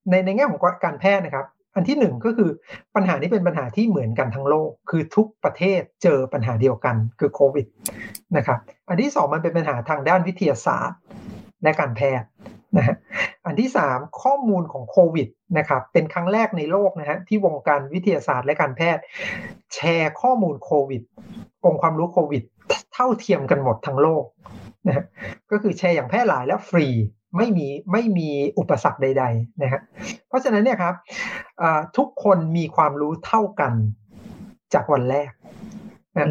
[0.09, 1.45] ในในแง่ของการแพทย์นะครับ
[1.77, 2.49] อันที่หนึ่งก็คือ
[2.95, 7.65] ปัญหานี้เป็นปัญหาที่เหมือนกันทั้งโลก คือทุกประเทศเจอปัญหาเดียวกันคือโควิด
[8.37, 8.59] นะครับ
[8.89, 10.99] อันที่สองมันเป็นปัญหาทางด้านวิทยาศาสตร์
[11.63, 12.27] และการแพทย์
[12.77, 12.95] นะฮะ
[13.45, 19.01] อันที่สามข้อมูลของโควิดนะครับเป็นครั้งแรกในโลกนะฮะที่วงการวิทยาศาสตร์และการแพทย์
[19.73, 21.01] แชร์ข้อมูลโควิด
[21.65, 22.43] องค์ความรู้โควิด
[22.93, 24.23] เท่าเทียมกันหมดทั้งโลก
[24.87, 25.05] นะฮะ
[25.51, 26.87] ก็คือแชร์อย่างแพร่หลายและฟรี
[27.37, 28.29] ไม่มีไม่มี
[28.59, 29.81] อุปสรรคใด ๆ นะฮะ
[30.27, 30.95] เพราะฉะนั้นเนี่ยครับ
[31.97, 33.73] ทุกคนมีความรู้เท่ากัน
[34.73, 35.31] จากวันแรก
[36.17, 36.27] นะ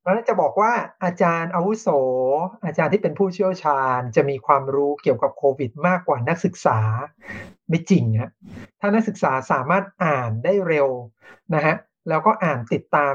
[0.00, 0.72] เพราะนั้นจะบอกว่า
[1.04, 1.88] อาจารย์อาวุโส
[2.64, 6.78] อาจารย์ที่เป็นผู้เชี่ยวชาญ จะมีความรู้เกี่ยวกับโควิด มากกว่านักศึกษา
[7.68, 8.30] ไม่จริงฮะ
[8.80, 10.88] ถ้านักศึกษาสามารถอ่านได้เร็ว
[11.54, 11.76] นะฮะ
[12.08, 13.14] แล้วก็อ่านติดตาม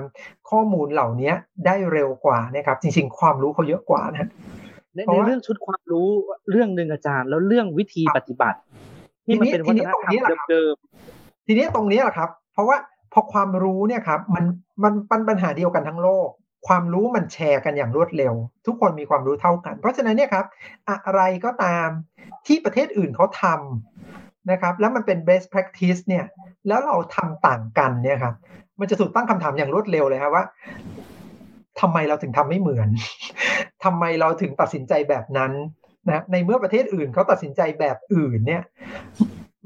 [0.49, 1.33] ข้อมูลเหล่านี้
[1.65, 4.29] ได้เร็วกว่านะครับ จริง ๆ ความรู้เขาเยอะกว่านะ
[4.95, 6.09] ในในเรื่องชุดความรู้
[6.49, 8.59] เรื่องหนึ่งอาจารย์ แล้วเรื่องวิธีปฏิบัติ
[9.25, 10.75] ที่มันเป็นวัฒนธรรมเดิม
[11.47, 12.77] ทีนี้ตรงนี้แหละครับ เพราะว่า
[13.13, 14.45] พอความรู้เนี่ยครับ มัน
[14.83, 16.29] มันเป็นปัญหาเดียวกันทั้งโลก
[16.67, 18.33] ความรู้มันแชร์กันอย่างรวดเร็ว
[18.65, 20.45] ทุกคนมีความรู้เท่ากัน เพราะฉะนั้นเนี่ยครับ
[20.89, 21.87] อะไรก็ตาม
[22.47, 26.25] ที่ประเทศอื่นเขาทำนะครับ แล้วมันเป็น best practice เนี่ย
[26.67, 28.35] แล้วเราทำต่างกันเนี่ยครับ
[28.79, 30.45] มันจะถูกตั้งคำถามอย่างรวดเร็วเลยครับว่า
[31.82, 32.89] ทำไมเราถึงทำไม่เหมือน
[33.84, 35.51] ทำไมเราถึงตัดสินใจแบบนั้น
[36.07, 38.63] นะในเมื่อประเทศอื่นเขาตัดสินใจแบบอื่นเนี่ย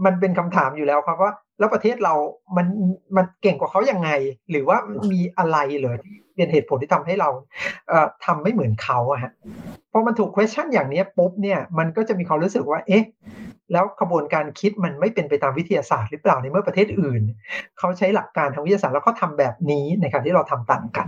[0.06, 2.14] มันเป็นคำถามอยู่แล้วครับว่า แล้วประเทศเรา
[2.58, 2.68] มัน
[3.16, 4.10] มันเก่งกว่าเขายังไง
[4.50, 4.78] หรือว่า
[5.12, 7.30] มีอะไรเลยที่เป็นเหตุผลที่ทำให้เรา
[7.90, 9.32] เอ่อทำไม่เหมือนเขาอะฮะ
[9.92, 13.04] พอมันถูก question อย่างนี้ปุ๊บเนี่ยมันก็จะมีความรู้สึกว่า เอ๊ะ
[13.72, 17.22] แล้วกระบวนการคิดมันไม่เป็นไปตามวิทยาศาสตร์หรือเปล่าในเมื่อประเทศอื่น
[17.78, 21.08] เขาใช้หลักการทางวิทยาศาสตร์แล้วเขาทาแบบนี้ในการที่เราทำต่างกัน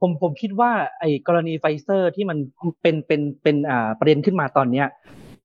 [0.00, 2.38] ผมผมคิดว่าไอ้กรณีไฟเซอร์ที่มัน
[2.82, 4.86] เป็นเป็นเป็นอ่าประเด็นขึ้นมาตอนเนี้ย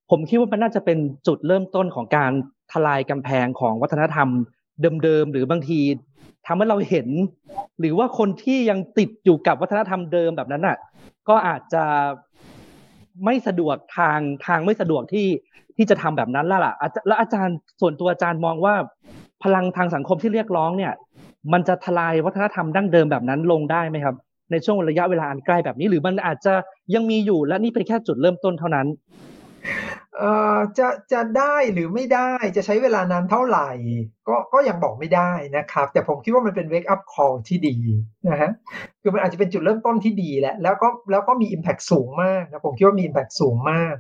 [0.10, 0.98] ผมคิดว่ามันน่าจะเป็น
[1.28, 2.32] จุดเริ่มต้นของการ
[2.72, 4.30] ทลายกำแพงของวัฒนธรรม
[5.04, 5.80] เดิมๆหรือบางที
[6.48, 7.08] ทำให้เราเห็น
[7.80, 10.78] หรือว่าคนที่ยังติดอยู่กับวัฒนธรรมเดิมแบบนั้นน่ะ
[11.30, 11.84] ก็อาจจะ
[13.26, 15.28] ไม่สะดวกทางทางไม่สะดวกที่
[15.78, 16.74] ที่จะทำแบบนั้นล้วล่ะ
[17.08, 18.76] แล้วอาจารย์ส่วนตัวอาจารย์มองว่า
[19.44, 20.94] พลังทางสังคมที่เรียกร้องเนี่ย
[21.54, 24.16] มันจะทลายวัฒนธรรมดั้งเดิมแบบนั้นลงได้ไหมครับ
[24.52, 26.54] ในช่วงระยะเวลาอันใกล้แบบนี้ หรือมันอาจจะ
[26.94, 28.88] ยังมีอยู่และนี่เป็นแค่จุดเริ่มต้นเท่านั้น
[30.80, 33.70] จะจะได้หรือไม่ได้จะใช้เวลานานเท่าไหร่
[34.28, 37.76] ก็ก็ยังบอกไม่ได้นะครับ แต่ผมคิดว่ามันเป็น wake up call ที่ดี
[38.30, 38.52] นะฮะ
[39.02, 43.96] คือมันอาจจะเป็นจุดเริ่มต้นที่ดีแหละแล้วก็แล้วก็มี impact สูงมากนะผมคิดว่ามี impact สูงมาก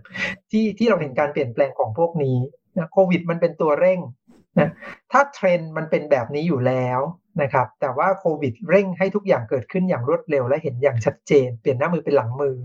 [0.51, 2.37] ที่ที่เราเห็นการเปลี่ยนแปลงของพวกนี้
[2.77, 3.99] นะโควิดมันเป็นตัวเร่ง
[4.59, 4.69] นะ
[5.11, 7.01] ถ้าเทรนด์มันเป็นแบบนี้อยู่แล้ว
[7.41, 12.55] นะครับแต่ว่าโควิดเร่งให้ทุกอย่างเกิดขึ้นอย่างรวดเร็วและเห็นอย่างชัดเจน เปลี่ยนหน้ามือเป็นหลังมือ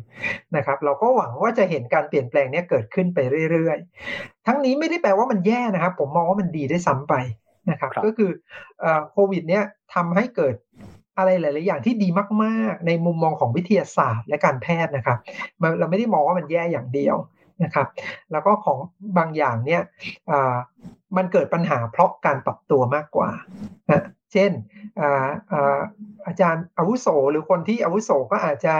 [0.57, 3.19] นะครับเราก็หวังว่าจะเห็นการเปลี่ยนแปลงนี้เกิดขึ้นไป
[3.51, 7.15] เรื่อยๆ ทั้งนี้ไม่ได้แปลว่ามันแย่นะครับ ผมมองว่ามันดีได้ซ้ำไป
[7.71, 8.31] นะครับก็คือ
[9.11, 9.65] โควิด เนี้ย
[9.95, 10.55] ทำให้เกิด
[11.19, 12.09] อะไรหลาย ๆ อย่างที่ดี
[12.45, 15.19] มาก ๆ ในมุมมองของวิทยาศาสตร์และการแพทย์นะครับ
[15.79, 17.17] เราไม่ได้มองว่ามันแย่อย่างเดียว
[17.63, 17.87] นะครับ
[18.33, 18.79] แล้วก็ของ
[19.19, 19.83] บางอย่างเนี่ย
[21.17, 23.31] มันเกิดปัญหาเพราะการปรับตัวมากกว่า
[23.91, 24.53] นะเช่น
[26.27, 28.75] อาจารย์อาวุโสหรือคนที่อาวุโสก็อาจจะ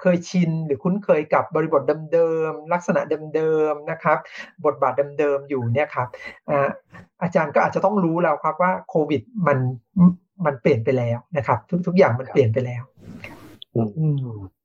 [0.00, 3.00] เคยชินหรือคุ้นเคยกับบริบทเดิมๆลักษณะ
[3.34, 4.18] เดิมๆนะครับ
[4.64, 6.08] บทบาทเดิมๆอยู่เนี่ยครับ
[7.22, 9.58] อาจารย์ก็อาจจะต้องรู้แล้วครับว่าโควิดมัน
[10.46, 12.82] มันเปลี่ยนไปแล้วนะครับ ทุกๆอย่างมันเปลี่ยนไปแล้ว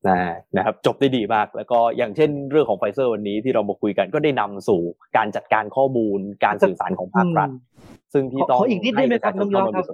[0.07, 0.17] นะ
[0.55, 4.81] นะครับจบได้ดีมาก แล้วก็อย่างเช่นเรื่องของไฟเซอร์วันนี้ที่เรามาคุยกันก็ได้นำสู่
[5.17, 7.49] การจัดการข้อมูลการสื่อสารของภาครัฐ
[8.13, 9.85] ซึ่งที่ต้องขออีกนิดได้ไหมครับน้องยอครับ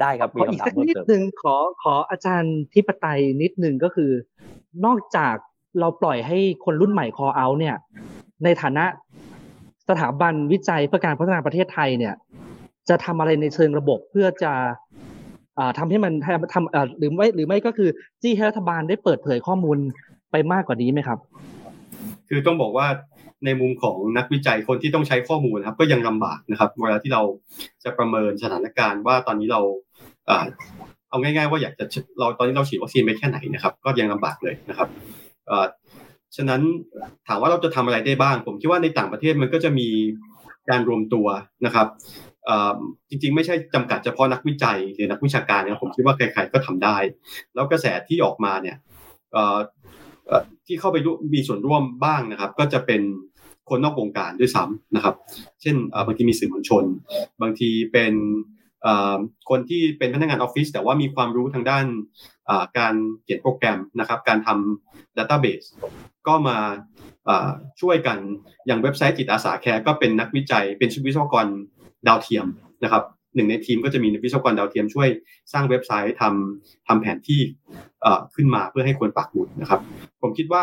[0.00, 4.10] ได้ครับขออีกสักนิดหนึ่งขอขออาจารย์ทิปไตยนิดนึงก็คือ
[4.86, 5.36] นอกจาก
[5.80, 7.76] เราปล่อยให้คนรุ่นใหม่คอเอาเนี่ย
[8.44, 8.84] ในฐานะ
[9.88, 12.14] สถาบันวิจัยเพื่อการพัฒนาประเทศไทยเนี่ย
[12.88, 14.52] จะทำอะไรในเชิงระบบเพื่อจะ
[15.78, 16.12] ทำให้มัน
[16.52, 17.90] ทำหรือไม่หรือไม่ก็คือ
[18.22, 19.78] จี้ให้รัฐบาลได้เปิดเผยข้อมูล
[20.30, 21.18] ไปมากกว่านี้ไหมครับ
[22.28, 22.86] คือต้องบอกว่า
[23.44, 27.22] ในมุมของนักวิจัยคนที่ต้องใช้ข้อมูลครับ ก็ยังลำบากนะครับเวลาที่เรา
[27.84, 29.60] จะประเมินสถานการณ์ว่าตอนนี้เรา
[31.10, 31.84] เอาง่าย ๆ ว่าอยากจะ
[32.18, 34.88] เราตอนนี้เราฉีดวัคซีนไปแค่ไหนนะครับ ก็ยังลำบากเลยนะครับ
[36.36, 36.60] ฉะนั้น
[37.28, 39.88] ถามว่าเราจะทำอะไรได้บ้าง ผมคิดว่าในต่างประเทศมันก็จะมี
[40.70, 41.26] การรวมตัว
[41.66, 41.86] นะครับ
[43.08, 46.96] จริงๆ ไม่ใช่จำกัดเฉพาะนักวิจัยหรือนักวิชาการนะผมคิดว่าใครๆก็ทำได้
[47.54, 48.76] แล้วกระแสที่ออกมาเนี่ย
[50.66, 50.96] ที่เข้าไป
[51.34, 53.02] มีส่วนร่วมบ้างนะครับ ก็จะเป็น
[53.68, 55.14] คนนอกวงการด้วยซ้ำนะครับ
[55.62, 55.76] เช่น
[56.06, 56.84] บางทีมีสื่อมวลชน
[57.42, 58.14] บางทีเป็น
[59.50, 61.86] คนที่เป็นพนักงานออฟฟิศแต่ว่ามีความรู้ทางด้าน
[62.78, 65.62] การเขียนโปรแกรมนะครับ การทำ database
[66.26, 66.58] ก็มา
[67.80, 68.18] ช่วยกัน
[68.66, 71.46] อย่างเว็บไซต์จิตอาสาแคร์ก็เป็นนักวิจัย เป็นวิศวกร
[72.06, 72.46] ดาวเทียม
[72.84, 73.02] นะครับ
[73.34, 75.08] หนึ่งในทีมก็จะมีวิศวกรดาวเทียมช่วย
[75.52, 77.40] สร้างเว็บไซต์ทำทำแผนที่
[78.34, 79.80] ขึ้นมาเพื่อให้คนปักหมุดนะครับ
[80.22, 80.62] ผมคิดว่า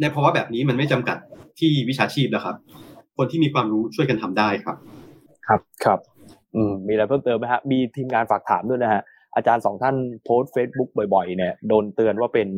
[0.00, 1.18] ในภาวะแบบนี้มันไม่จำกัด
[1.58, 2.54] ที่วิชาชีพนะครับ
[3.16, 4.76] คนที่มีความรู้ช่วยกันทำได้ครับ
[5.46, 5.98] ครับครับ
[6.54, 9.02] อืมมีอะไรเพิ่มเติมไหมฮะมีทีมงานฝากถามด้วยนะฮะ
[9.36, 12.48] อาจารย์สองท่านโพสต์เฟซบุ๊กบ่อยๆเนี่ยโดนเตือนว่าเป็น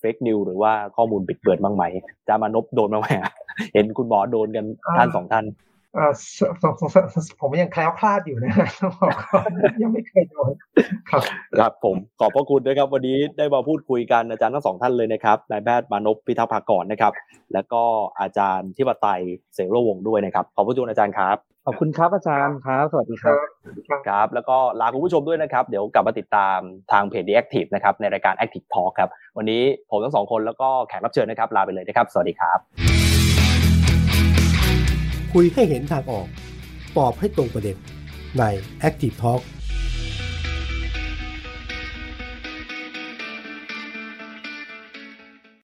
[0.00, 1.84] fake news หรือว่าข้อมูลบิดเบือนบ้างไหม
[2.28, 3.08] จารย์มานพโดนบ้างไหม
[3.74, 4.66] เห็นคุณหมอโดนกัน
[4.96, 5.46] ท่านสองท่าน
[7.40, 8.52] ผมยังแคล้วคลาดอยู่นะ
[9.82, 10.52] ยังไม่เคยโดน
[11.10, 11.22] ครับ
[11.58, 17.12] ครับผมขอบพระคุณนะครับวันนี้ได้มาพูดคุยกันอาจารย์ทั้งสองท่านเลยนะครับนายแพทย์มานพพิทักษ์ภากรนะครับ
[17.52, 17.82] แล้วก็
[18.20, 19.22] อาจารย์ทิปไตย
[19.54, 21.36] เสรวงด้วยนะครับขอบพระคุณอาจารย์ครับ
[21.70, 23.36] ขอบคุณครับอาจารย์ครับ สวัสดีครับ
[24.08, 26.58] ครับ แล้วก็ลาคุณผู้ชมด้วยนะครับ เดี๋ยวกลับมาติดตาม
[26.92, 32.58] ทางเพจ The Active นะครับ ในรายการ Active Talk ครับ วันนี้ผมทั้งสองคนแล้วก็แขกรับเชิญนะครับ ลาไปเลยนะครับ สวัสดีครับ
[35.32, 36.26] คุยให้เห็นทางออก
[36.98, 37.76] ตอบให้ตรงประเด็น
[38.38, 38.44] ใน
[38.88, 39.40] Active Talk